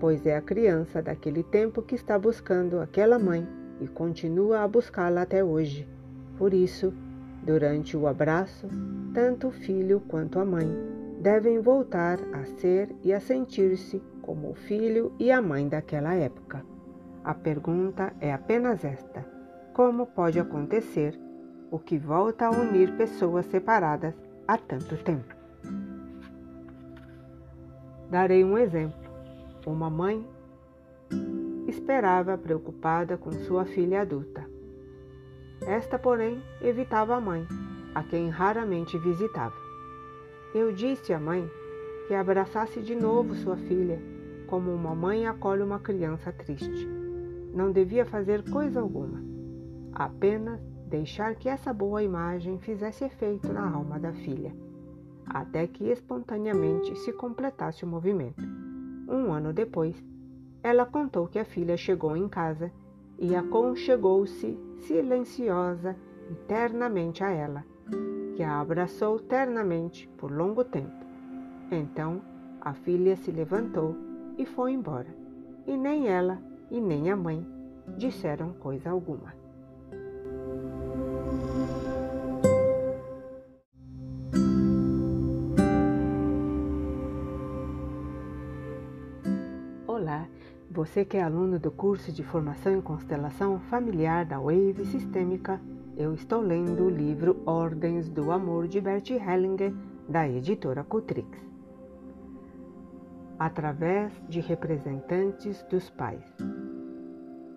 pois 0.00 0.24
é 0.26 0.34
a 0.34 0.40
criança 0.40 1.02
daquele 1.02 1.42
tempo 1.42 1.82
que 1.82 1.94
está 1.94 2.18
buscando 2.18 2.80
aquela 2.80 3.18
mãe 3.18 3.46
e 3.80 3.86
continua 3.86 4.60
a 4.60 4.68
buscá-la 4.68 5.22
até 5.22 5.44
hoje. 5.44 5.86
Por 6.38 6.54
isso, 6.54 6.92
durante 7.42 7.96
o 7.96 8.06
abraço, 8.06 8.66
tanto 9.12 9.48
o 9.48 9.52
filho 9.52 10.00
quanto 10.08 10.40
a 10.40 10.44
mãe 10.44 10.66
devem 11.20 11.60
voltar 11.60 12.18
a 12.32 12.44
ser 12.44 12.88
e 13.04 13.12
a 13.12 13.20
sentir-se 13.20 14.02
como 14.22 14.50
o 14.50 14.54
filho 14.54 15.12
e 15.18 15.30
a 15.30 15.42
mãe 15.42 15.68
daquela 15.68 16.14
época. 16.14 16.64
A 17.22 17.34
pergunta 17.34 18.14
é 18.20 18.32
apenas 18.32 18.84
esta: 18.84 19.24
como 19.74 20.06
pode 20.06 20.40
acontecer 20.40 21.18
o 21.70 21.78
que 21.78 21.98
volta 21.98 22.46
a 22.46 22.50
unir 22.50 22.96
pessoas 22.96 23.44
separadas 23.46 24.14
há 24.48 24.56
tanto 24.56 24.96
tempo? 24.96 25.34
Darei 28.10 28.42
um 28.42 28.56
exemplo. 28.56 28.99
Uma 29.66 29.90
mãe 29.90 30.26
esperava 31.68 32.38
preocupada 32.38 33.18
com 33.18 33.30
sua 33.32 33.66
filha 33.66 34.00
adulta. 34.00 34.48
Esta, 35.66 35.98
porém, 35.98 36.42
evitava 36.62 37.14
a 37.14 37.20
mãe, 37.20 37.46
a 37.94 38.02
quem 38.02 38.30
raramente 38.30 38.96
visitava. 38.98 39.54
Eu 40.54 40.72
disse 40.72 41.12
à 41.12 41.20
mãe 41.20 41.48
que 42.08 42.14
abraçasse 42.14 42.80
de 42.80 42.94
novo 42.94 43.34
sua 43.34 43.56
filha, 43.56 44.00
como 44.46 44.72
uma 44.74 44.94
mãe 44.94 45.26
acolhe 45.26 45.62
uma 45.62 45.78
criança 45.78 46.32
triste. 46.32 46.88
Não 47.54 47.70
devia 47.70 48.06
fazer 48.06 48.48
coisa 48.50 48.80
alguma, 48.80 49.22
apenas 49.92 50.58
deixar 50.86 51.34
que 51.34 51.48
essa 51.48 51.72
boa 51.72 52.02
imagem 52.02 52.58
fizesse 52.58 53.04
efeito 53.04 53.52
na 53.52 53.70
alma 53.70 53.98
da 53.98 54.12
filha, 54.12 54.54
até 55.26 55.66
que 55.66 55.84
espontaneamente 55.84 56.96
se 56.96 57.12
completasse 57.12 57.84
o 57.84 57.88
movimento. 57.88 58.69
Um 59.10 59.32
ano 59.32 59.52
depois, 59.52 60.00
ela 60.62 60.86
contou 60.86 61.26
que 61.26 61.40
a 61.40 61.44
filha 61.44 61.76
chegou 61.76 62.16
em 62.16 62.28
casa 62.28 62.70
e 63.18 63.34
aconchegou-se 63.34 64.56
silenciosa 64.78 65.96
e 66.30 66.34
ternamente 66.46 67.24
a 67.24 67.30
ela, 67.30 67.64
que 68.36 68.42
a 68.44 68.60
abraçou 68.60 69.18
ternamente 69.18 70.08
por 70.16 70.30
longo 70.30 70.62
tempo. 70.62 71.04
Então 71.72 72.22
a 72.60 72.72
filha 72.72 73.16
se 73.16 73.32
levantou 73.32 73.96
e 74.38 74.46
foi 74.46 74.72
embora, 74.72 75.12
e 75.66 75.76
nem 75.76 76.06
ela 76.06 76.38
e 76.70 76.80
nem 76.80 77.10
a 77.10 77.16
mãe 77.16 77.44
disseram 77.98 78.52
coisa 78.52 78.90
alguma. 78.90 79.39
Você 90.70 91.04
que 91.04 91.16
é 91.16 91.22
aluno 91.22 91.58
do 91.58 91.70
curso 91.70 92.12
de 92.12 92.22
Formação 92.22 92.76
em 92.76 92.80
Constelação 92.80 93.58
Familiar 93.58 94.24
da 94.24 94.38
Wave 94.38 94.86
Sistêmica, 94.86 95.60
eu 95.96 96.14
estou 96.14 96.40
lendo 96.40 96.84
o 96.84 96.88
livro 96.88 97.42
Ordens 97.44 98.08
do 98.08 98.30
Amor 98.30 98.68
de 98.68 98.80
Bert 98.80 99.10
Hellinger, 99.10 99.74
da 100.08 100.28
editora 100.28 100.84
Cutrix. 100.84 101.28
Através 103.36 104.12
de 104.28 104.38
representantes 104.38 105.60
dos 105.64 105.90
pais. 105.90 106.24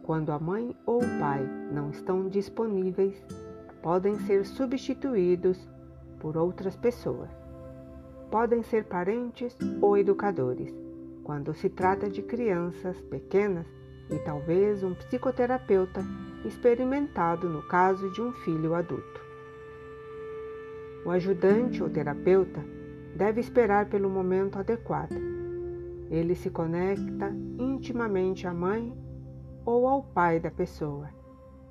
Quando 0.01 0.31
a 0.31 0.39
mãe 0.39 0.75
ou 0.83 0.97
o 0.97 1.19
pai 1.19 1.47
não 1.71 1.91
estão 1.91 2.27
disponíveis, 2.27 3.23
podem 3.83 4.17
ser 4.21 4.43
substituídos 4.43 5.69
por 6.19 6.35
outras 6.35 6.75
pessoas. 6.75 7.29
Podem 8.31 8.63
ser 8.63 8.85
parentes 8.85 9.55
ou 9.79 9.95
educadores 9.95 10.82
quando 11.23 11.53
se 11.53 11.69
trata 11.69 12.09
de 12.09 12.21
crianças 12.21 12.99
pequenas 13.01 13.65
e 14.09 14.19
talvez 14.19 14.83
um 14.83 14.93
psicoterapeuta 14.93 16.01
experimentado 16.45 17.49
no 17.49 17.63
caso 17.63 18.11
de 18.11 18.21
um 18.21 18.33
filho 18.33 18.75
adulto. 18.75 19.21
O 21.05 21.09
ajudante 21.09 21.81
ou 21.81 21.89
terapeuta 21.89 22.63
deve 23.15 23.39
esperar 23.39 23.89
pelo 23.89 24.09
momento 24.09 24.59
adequado. 24.59 25.15
Ele 26.09 26.35
se 26.35 26.49
conecta 26.49 27.29
intimamente 27.57 28.45
à 28.45 28.53
mãe 28.53 28.95
ou 29.65 29.87
ao 29.87 30.03
pai 30.03 30.39
da 30.39 30.51
pessoa 30.51 31.09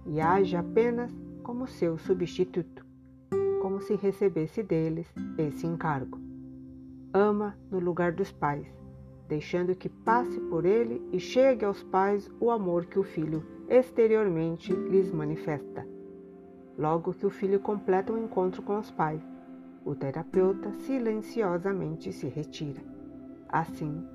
e 0.07 0.21
age 0.21 0.57
apenas 0.57 1.13
como 1.43 1.67
seu 1.67 1.99
substituto, 1.99 2.85
como 3.61 3.81
se 3.81 3.95
recebesse 3.95 4.63
deles 4.63 5.13
esse 5.39 5.67
encargo. 5.67 6.19
Ama 7.13 7.57
no 7.71 7.79
lugar 7.79 8.13
dos 8.13 8.33
pais 8.33 8.82
deixando 9.33 9.75
que 9.75 9.89
passe 9.89 10.39
por 10.39 10.67
ele 10.67 11.03
e 11.11 11.19
chegue 11.19 11.65
aos 11.65 11.83
pais 11.83 12.31
o 12.39 12.51
amor 12.51 12.85
que 12.85 12.99
o 12.99 13.03
filho 13.03 13.43
exteriormente 13.67 14.75
lhes 14.75 15.11
manifesta. 15.11 15.89
Logo 16.77 17.15
que 17.15 17.25
o 17.25 17.31
filho 17.31 17.59
completa 17.59 18.13
o 18.13 18.19
encontro 18.19 18.61
com 18.61 18.79
os 18.79 18.91
pais, 18.91 19.23
o 19.87 19.95
terapeuta 19.95 20.71
silenciosamente 20.75 22.13
se 22.13 22.29
retira. 22.29 22.83
Assim, 23.49 24.07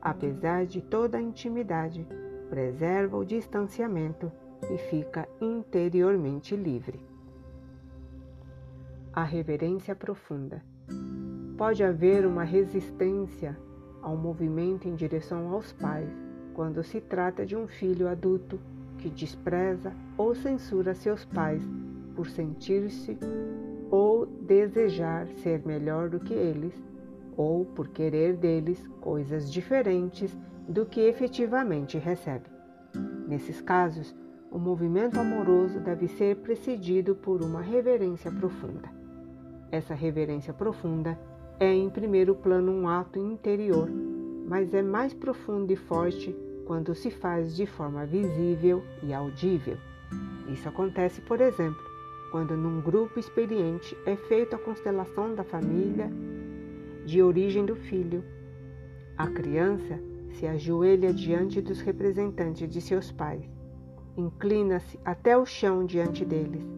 apesar 0.00 0.64
de 0.64 0.80
toda 0.80 1.18
a 1.18 1.22
intimidade, 1.22 2.08
preserva 2.48 3.18
o 3.18 3.26
distanciamento 3.26 4.32
e 4.70 4.78
fica 4.78 5.28
interiormente 5.38 6.56
livre. 6.56 6.98
A 9.12 9.22
reverência 9.22 9.94
profunda. 9.94 10.62
Pode 11.58 11.84
haver 11.84 12.24
uma 12.24 12.42
resistência 12.42 13.54
ao 14.02 14.16
movimento 14.16 14.88
em 14.88 14.94
direção 14.94 15.48
aos 15.52 15.72
pais 15.72 16.10
quando 16.52 16.82
se 16.82 17.00
trata 17.00 17.46
de 17.46 17.56
um 17.56 17.66
filho 17.66 18.08
adulto 18.08 18.60
que 18.98 19.08
despreza 19.08 19.92
ou 20.18 20.34
censura 20.34 20.94
seus 20.94 21.24
pais 21.24 21.62
por 22.14 22.28
sentir-se 22.28 23.16
ou 23.92 24.24
desejar 24.24 25.26
ser 25.42 25.66
melhor 25.66 26.08
do 26.08 26.18
que 26.18 26.32
eles, 26.32 26.72
ou 27.36 27.66
por 27.66 27.88
querer 27.88 28.36
deles 28.38 28.88
coisas 29.02 29.52
diferentes 29.52 30.34
do 30.66 30.86
que 30.86 31.02
efetivamente 31.02 31.98
recebe. 31.98 32.46
Nesses 33.28 33.60
casos, 33.60 34.14
o 34.50 34.58
movimento 34.58 35.20
amoroso 35.20 35.78
deve 35.78 36.08
ser 36.08 36.36
precedido 36.36 37.14
por 37.14 37.42
uma 37.42 37.60
reverência 37.60 38.30
profunda. 38.30 38.88
Essa 39.70 39.94
reverência 39.94 40.54
profunda 40.54 41.18
é 41.62 41.72
em 41.72 41.88
primeiro 41.88 42.34
plano 42.34 42.72
um 42.72 42.88
ato 42.88 43.20
interior, 43.20 43.88
mas 44.48 44.74
é 44.74 44.82
mais 44.82 45.14
profundo 45.14 45.72
e 45.72 45.76
forte 45.76 46.34
quando 46.66 46.92
se 46.92 47.08
faz 47.08 47.54
de 47.54 47.66
forma 47.66 48.04
visível 48.04 48.82
e 49.00 49.14
audível. 49.14 49.76
Isso 50.48 50.68
acontece, 50.68 51.20
por 51.20 51.40
exemplo, 51.40 51.80
quando 52.32 52.56
num 52.56 52.80
grupo 52.80 53.20
experiente 53.20 53.96
é 54.04 54.16
feita 54.16 54.56
a 54.56 54.58
constelação 54.58 55.36
da 55.36 55.44
família 55.44 56.10
de 57.06 57.22
origem 57.22 57.64
do 57.64 57.76
filho. 57.76 58.24
A 59.16 59.28
criança 59.28 60.00
se 60.32 60.48
ajoelha 60.48 61.12
diante 61.12 61.60
dos 61.60 61.80
representantes 61.80 62.68
de 62.68 62.80
seus 62.80 63.12
pais, 63.12 63.48
inclina-se 64.16 64.98
até 65.04 65.38
o 65.38 65.46
chão 65.46 65.86
diante 65.86 66.24
deles, 66.24 66.68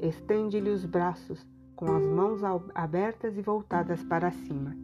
estende-lhe 0.00 0.70
os 0.70 0.84
braços 0.84 1.46
com 1.76 1.92
as 1.94 2.04
mãos 2.06 2.40
abertas 2.74 3.36
e 3.36 3.42
voltadas 3.42 4.02
para 4.04 4.30
cima, 4.30 4.76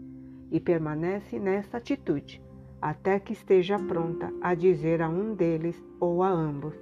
e 0.50 0.58
permanece 0.58 1.38
nesta 1.38 1.76
atitude 1.78 2.42
até 2.80 3.20
que 3.20 3.32
esteja 3.32 3.78
pronta 3.78 4.32
a 4.40 4.54
dizer 4.54 5.02
a 5.02 5.08
um 5.08 5.34
deles 5.34 5.82
ou 5.98 6.22
a 6.22 6.30
ambos: 6.30 6.74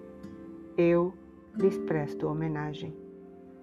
Eu 0.76 1.12
lhes 1.56 1.76
presto 1.78 2.28
homenagem. 2.28 2.94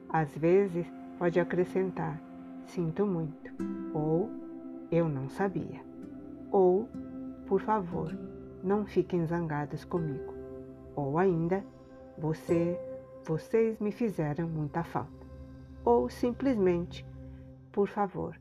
Às 0.10 0.36
vezes 0.38 0.86
pode 1.18 1.40
acrescentar: 1.40 2.22
Sinto 2.66 3.06
muito, 3.06 3.54
ou 3.94 4.30
Eu 4.92 5.08
não 5.08 5.30
sabia, 5.30 5.82
ou 6.52 6.90
Por 7.48 7.62
favor, 7.62 8.12
não 8.64 8.86
fiquem 8.86 9.26
zangados 9.26 9.86
comigo, 9.86 10.34
ou 10.96 11.18
ainda: 11.18 11.64
Você, 12.18 12.78
vocês 13.24 13.80
me 13.80 13.92
fizeram 13.92 14.48
muita 14.48 14.84
falta 14.84 15.15
ou 15.86 16.10
simplesmente, 16.10 17.06
por 17.72 17.88
favor. 17.88 18.36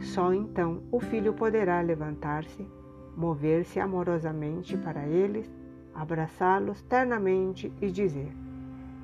Só 0.00 0.32
então 0.32 0.82
o 0.90 0.98
filho 0.98 1.34
poderá 1.34 1.80
levantar-se, 1.82 2.66
mover-se 3.14 3.78
amorosamente 3.78 4.76
para 4.76 5.06
eles, 5.06 5.48
abraçá-los 5.94 6.82
ternamente 6.82 7.72
e 7.80 7.90
dizer: 7.90 8.32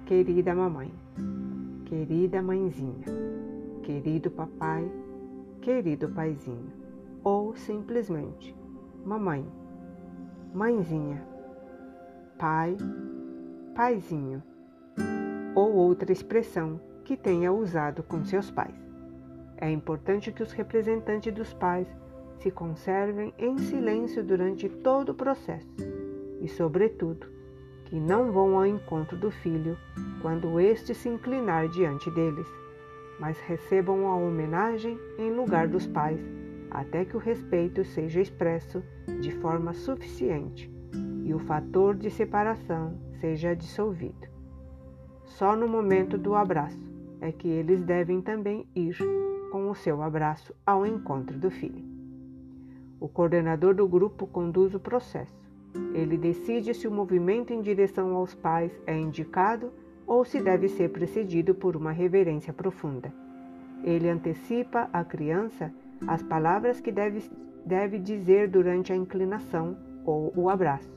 Querida 0.07 0.55
mamãe, 0.55 0.93
querida 1.85 2.43
mãezinha, 2.43 3.05
querido 3.82 4.30
papai, 4.30 4.91
querido 5.61 6.09
paizinho, 6.09 6.72
ou 7.22 7.55
simplesmente: 7.55 8.57
Mamãe, 9.05 9.47
mãezinha, 10.53 11.22
pai, 12.39 12.76
paizinho, 13.76 14.43
ou 15.55 15.72
outra 15.72 16.11
expressão 16.11 16.80
que 17.05 17.17
tenha 17.17 17.53
usado 17.53 18.03
com 18.03 18.25
seus 18.25 18.51
pais. 18.51 18.75
É 19.59 19.71
importante 19.71 20.33
que 20.33 20.43
os 20.43 20.53
representantes 20.53 21.33
dos 21.33 21.53
pais 21.55 21.87
se 22.39 22.51
conservem 22.51 23.33
em 23.39 23.57
silêncio 23.59 24.25
durante 24.25 24.69
todo 24.69 25.11
o 25.11 25.15
processo 25.15 25.69
e, 26.41 26.49
sobretudo, 26.49 27.27
que 27.85 27.99
não 28.01 28.33
vão 28.33 28.57
ao 28.57 28.67
encontro 28.67 29.17
do 29.17 29.31
filho 29.31 29.79
quando 30.21 30.59
este 30.59 30.95
se 30.95 31.09
inclinar 31.09 31.69
diante 31.69 32.11
deles, 32.11 32.49
mas 33.21 33.39
recebam 33.41 34.09
a 34.09 34.17
homenagem 34.17 34.99
em 35.19 35.31
lugar 35.31 35.69
dos 35.69 35.87
pais, 35.87 36.21
até 36.71 37.05
que 37.05 37.17
o 37.17 37.21
respeito 37.21 37.85
seja 37.85 38.21
expresso 38.21 38.83
de 39.21 39.31
forma 39.31 39.73
suficiente, 39.73 40.71
e 41.23 41.33
o 41.33 41.39
fator 41.39 41.95
de 41.95 42.11
separação 42.11 42.99
seja 43.21 43.55
dissolvido. 43.55 44.29
Só 45.25 45.55
no 45.55 45.69
momento 45.69 46.19
do 46.19 46.35
abraço 46.35 46.93
é 47.25 47.33
que 47.33 47.49
eles 47.49 47.83
devem 47.83 48.20
também 48.20 48.66
ir 48.77 48.99
com 49.51 49.70
o 49.70 49.75
seu 49.75 50.03
abraço 50.03 50.55
ao 50.66 50.85
encontro 50.85 51.39
do 51.39 51.51
filho. 51.51 51.83
O 53.01 53.09
coordenador 53.09 53.75
do 53.75 53.89
grupo 53.89 54.27
conduz 54.27 54.75
o 54.75 54.79
processo. 54.79 55.35
Ele 55.95 56.18
decide 56.18 56.75
se 56.75 56.87
o 56.87 56.93
movimento 56.93 57.51
em 57.51 57.62
direção 57.62 58.14
aos 58.14 58.35
pais 58.35 58.79
é 58.87 58.95
indicado 58.95 59.72
ou 60.07 60.22
se 60.22 60.39
deve 60.39 60.68
ser 60.68 60.91
precedido 60.91 61.55
por 61.55 61.77
uma 61.77 61.93
reverência 61.93 62.53
profunda. 62.53 63.11
Ele 63.83 64.11
antecipa 64.11 64.91
à 64.93 65.03
criança 65.03 65.72
as 66.07 66.22
palavras 66.22 66.79
que 66.79 66.93
deve, 66.93 67.22
deve 67.64 67.99
dizer 67.99 68.51
durante 68.51 68.93
a 68.93 68.97
inclinação 68.97 69.79
ou 70.05 70.31
o 70.37 70.51
abraço. 70.51 70.93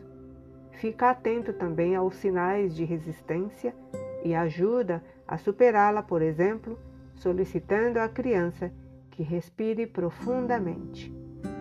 Fica 0.73 1.09
atento 1.09 1.53
também 1.53 1.95
aos 1.95 2.17
sinais 2.17 2.75
de 2.75 2.83
resistência 2.83 3.73
e 4.25 4.35
ajuda 4.35 5.01
a 5.27 5.37
superá-la, 5.37 6.01
por 6.01 6.21
exemplo, 6.21 6.77
solicitando 7.15 7.99
à 7.99 8.07
criança 8.07 8.71
que 9.11 9.23
respire 9.23 9.85
profundamente, 9.87 11.13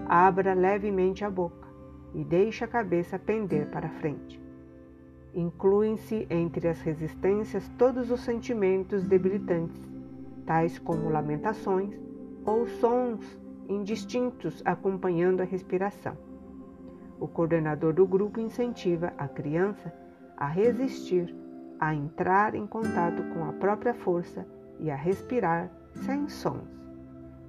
abra 0.07 0.55
levemente 0.55 1.25
a 1.25 1.31
boca 1.31 1.67
e 2.15 2.23
deixe 2.23 2.65
a 2.65 2.69
cabeça 2.69 3.19
pender 3.19 3.67
para 3.71 3.89
frente. 3.89 4.41
Incluem-se 5.35 6.27
entre 6.31 6.69
as 6.69 6.81
resistências 6.81 7.69
todos 7.77 8.11
os 8.11 8.21
sentimentos 8.21 9.05
debilitantes, 9.05 9.83
tais 10.47 10.79
como 10.79 11.11
lamentações 11.11 11.99
ou 12.45 12.67
sons 12.67 13.39
indistintos 13.69 14.63
acompanhando 14.65 15.41
a 15.41 15.45
respiração. 15.45 16.17
O 17.19 17.27
coordenador 17.27 17.93
do 17.93 18.07
grupo 18.07 18.39
incentiva 18.39 19.13
a 19.19 19.27
criança 19.27 19.93
a 20.37 20.47
resistir, 20.47 21.35
a 21.81 21.95
entrar 21.95 22.55
em 22.55 22.67
contato 22.67 23.23
com 23.35 23.45
a 23.45 23.53
própria 23.53 23.95
força 23.95 24.47
e 24.79 24.91
a 24.91 24.97
respirar 24.97 25.71
sem 26.05 26.29
sons. 26.29 26.69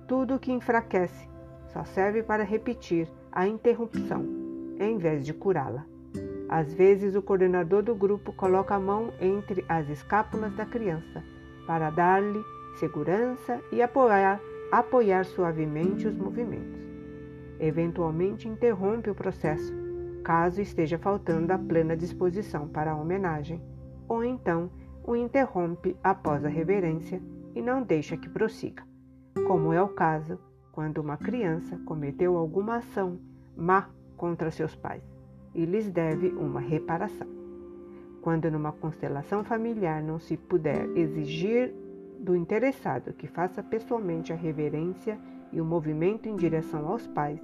Tudo 0.07 0.39
que 0.39 0.51
enfraquece 0.51 1.27
só 1.67 1.83
serve 1.83 2.23
para 2.23 2.43
repetir 2.43 3.07
a 3.31 3.47
interrupção, 3.47 4.25
em 4.79 4.97
vez 4.97 5.25
de 5.25 5.33
curá-la. 5.33 5.85
Às 6.49 6.73
vezes, 6.73 7.15
o 7.15 7.21
coordenador 7.21 7.83
do 7.83 7.93
grupo 7.93 8.31
coloca 8.31 8.73
a 8.73 8.79
mão 8.79 9.11
entre 9.19 9.65
as 9.67 9.89
escápulas 9.89 10.55
da 10.55 10.65
criança 10.65 11.23
para 11.65 11.89
dar-lhe 11.89 12.41
segurança 12.79 13.61
e 13.71 13.81
apoiar, 13.81 14.39
apoiar 14.71 15.25
suavemente 15.25 16.07
os 16.07 16.15
movimentos. 16.15 16.79
Eventualmente, 17.59 18.47
interrompe 18.47 19.09
o 19.09 19.15
processo, 19.15 19.73
caso 20.23 20.61
esteja 20.61 20.97
faltando 20.97 21.51
a 21.51 21.57
plena 21.57 21.97
disposição 21.97 22.67
para 22.67 22.91
a 22.91 22.95
homenagem, 22.95 23.61
ou 24.07 24.23
então 24.23 24.69
o 25.03 25.15
interrompe 25.15 25.95
após 26.03 26.43
a 26.43 26.49
reverência 26.49 27.21
e 27.55 27.61
não 27.61 27.81
deixa 27.81 28.17
que 28.17 28.29
prossiga, 28.29 28.83
como 29.47 29.73
é 29.73 29.81
o 29.81 29.89
caso 29.89 30.39
quando 30.71 30.99
uma 30.99 31.17
criança 31.17 31.77
cometeu 31.85 32.37
alguma 32.37 32.77
ação 32.77 33.19
má 33.55 33.89
contra 34.15 34.51
seus 34.51 34.75
pais 34.75 35.03
e 35.55 35.65
lhes 35.65 35.89
deve 35.89 36.27
uma 36.29 36.59
reparação. 36.59 37.27
Quando 38.21 38.51
numa 38.51 38.71
constelação 38.71 39.43
familiar 39.43 40.03
não 40.03 40.19
se 40.19 40.37
puder 40.37 40.87
exigir 40.95 41.73
do 42.19 42.35
interessado 42.35 43.13
que 43.13 43.27
faça 43.27 43.63
pessoalmente 43.63 44.33
a 44.33 44.35
reverência 44.35 45.17
e 45.51 45.61
o 45.61 45.65
movimento 45.65 46.27
em 46.27 46.35
direção 46.35 46.87
aos 46.87 47.07
pais, 47.07 47.39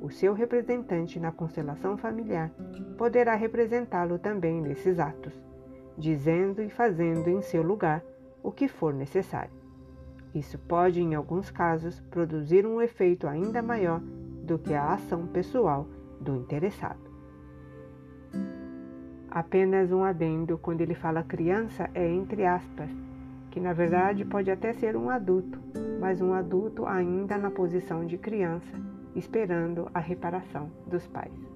o 0.00 0.10
seu 0.10 0.32
representante 0.32 1.20
na 1.20 1.32
constelação 1.32 1.96
familiar 1.96 2.50
poderá 2.96 3.34
representá-lo 3.34 4.18
também 4.18 4.60
nesses 4.60 4.98
atos, 4.98 5.32
dizendo 5.96 6.62
e 6.62 6.68
fazendo 6.68 7.28
em 7.28 7.40
seu 7.40 7.62
lugar 7.62 8.02
o 8.42 8.52
que 8.52 8.68
for 8.68 8.92
necessário. 8.92 9.50
Isso 10.34 10.58
pode, 10.58 11.00
em 11.00 11.14
alguns 11.14 11.50
casos, 11.50 12.00
produzir 12.10 12.66
um 12.66 12.82
efeito 12.82 13.26
ainda 13.26 13.62
maior 13.62 14.00
do 14.00 14.58
que 14.58 14.74
a 14.74 14.92
ação 14.92 15.26
pessoal 15.26 15.86
do 16.20 16.36
interessado. 16.36 17.00
Apenas 19.30 19.92
um 19.92 20.04
adendo 20.04 20.58
quando 20.58 20.80
ele 20.80 20.94
fala 20.94 21.22
criança 21.22 21.90
é 21.94 22.08
entre 22.08 22.44
aspas, 22.44 22.90
que 23.50 23.60
na 23.60 23.72
verdade 23.72 24.24
pode 24.24 24.50
até 24.50 24.72
ser 24.72 24.96
um 24.96 25.10
adulto, 25.10 25.58
mas 26.00 26.20
um 26.20 26.32
adulto 26.32 26.86
ainda 26.86 27.36
na 27.36 27.50
posição 27.50 28.06
de 28.06 28.18
criança, 28.18 28.78
esperando 29.14 29.90
a 29.92 30.00
reparação 30.00 30.70
dos 30.86 31.06
pais. 31.06 31.55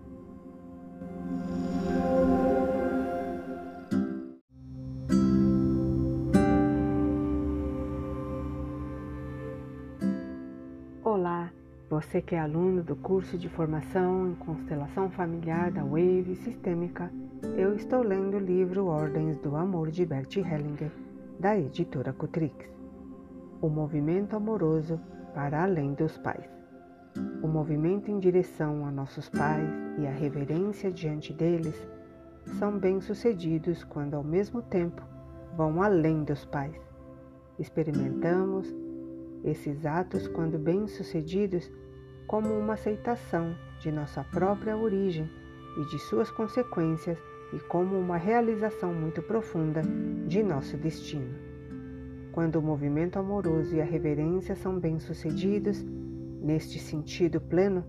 Você 12.00 12.22
que 12.22 12.34
é 12.34 12.38
aluno 12.38 12.82
do 12.82 12.96
curso 12.96 13.36
de 13.36 13.46
formação 13.50 14.30
em 14.30 14.34
constelação 14.34 15.10
familiar 15.10 15.70
da 15.70 15.84
Wave 15.84 16.34
Sistêmica, 16.34 17.12
eu 17.58 17.74
estou 17.74 18.02
lendo 18.02 18.38
o 18.38 18.40
livro 18.40 18.86
Ordens 18.86 19.36
do 19.40 19.54
Amor 19.54 19.90
de 19.90 20.06
Bert 20.06 20.34
Hellinger, 20.34 20.90
da 21.38 21.58
editora 21.58 22.10
Cutrix. 22.10 22.66
O 23.60 23.68
movimento 23.68 24.34
amoroso 24.34 24.98
para 25.34 25.62
além 25.62 25.92
dos 25.92 26.16
pais. 26.16 26.48
O 27.42 27.46
movimento 27.46 28.10
em 28.10 28.18
direção 28.18 28.86
a 28.86 28.90
nossos 28.90 29.28
pais 29.28 29.68
e 29.98 30.06
a 30.06 30.10
reverência 30.10 30.90
diante 30.90 31.34
deles 31.34 31.86
são 32.58 32.78
bem-sucedidos 32.78 33.84
quando 33.84 34.14
ao 34.14 34.24
mesmo 34.24 34.62
tempo 34.62 35.02
vão 35.54 35.82
além 35.82 36.24
dos 36.24 36.46
pais. 36.46 36.80
Experimentamos 37.58 38.74
esses 39.44 39.84
atos, 39.84 40.26
quando 40.28 40.58
bem-sucedidos, 40.58 41.70
como 42.30 42.56
uma 42.56 42.74
aceitação 42.74 43.56
de 43.80 43.90
nossa 43.90 44.22
própria 44.22 44.76
origem 44.76 45.28
e 45.76 45.84
de 45.86 45.98
suas 45.98 46.30
consequências 46.30 47.18
e 47.52 47.58
como 47.58 47.98
uma 47.98 48.16
realização 48.16 48.94
muito 48.94 49.20
profunda 49.20 49.82
de 50.28 50.40
nosso 50.40 50.76
destino. 50.76 51.34
Quando 52.30 52.54
o 52.54 52.62
movimento 52.62 53.18
amoroso 53.18 53.74
e 53.74 53.80
a 53.80 53.84
reverência 53.84 54.54
são 54.54 54.78
bem-sucedidos, 54.78 55.84
neste 56.40 56.78
sentido 56.78 57.40
pleno, 57.40 57.84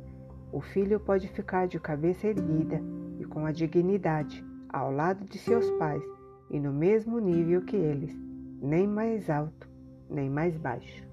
o 0.51 0.59
filho 0.59 0.99
pode 0.99 1.27
ficar 1.27 1.67
de 1.67 1.79
cabeça 1.79 2.25
erguida 2.25 2.81
e 3.19 3.25
com 3.25 3.45
a 3.45 3.51
dignidade 3.51 4.43
ao 4.69 4.91
lado 4.91 5.23
de 5.23 5.37
seus 5.37 5.69
pais 5.77 6.03
e 6.49 6.59
no 6.59 6.73
mesmo 6.73 7.19
nível 7.19 7.61
que 7.61 7.75
eles, 7.75 8.19
nem 8.59 8.87
mais 8.87 9.29
alto, 9.29 9.69
nem 10.09 10.31
mais 10.31 10.57
baixo. 10.57 11.05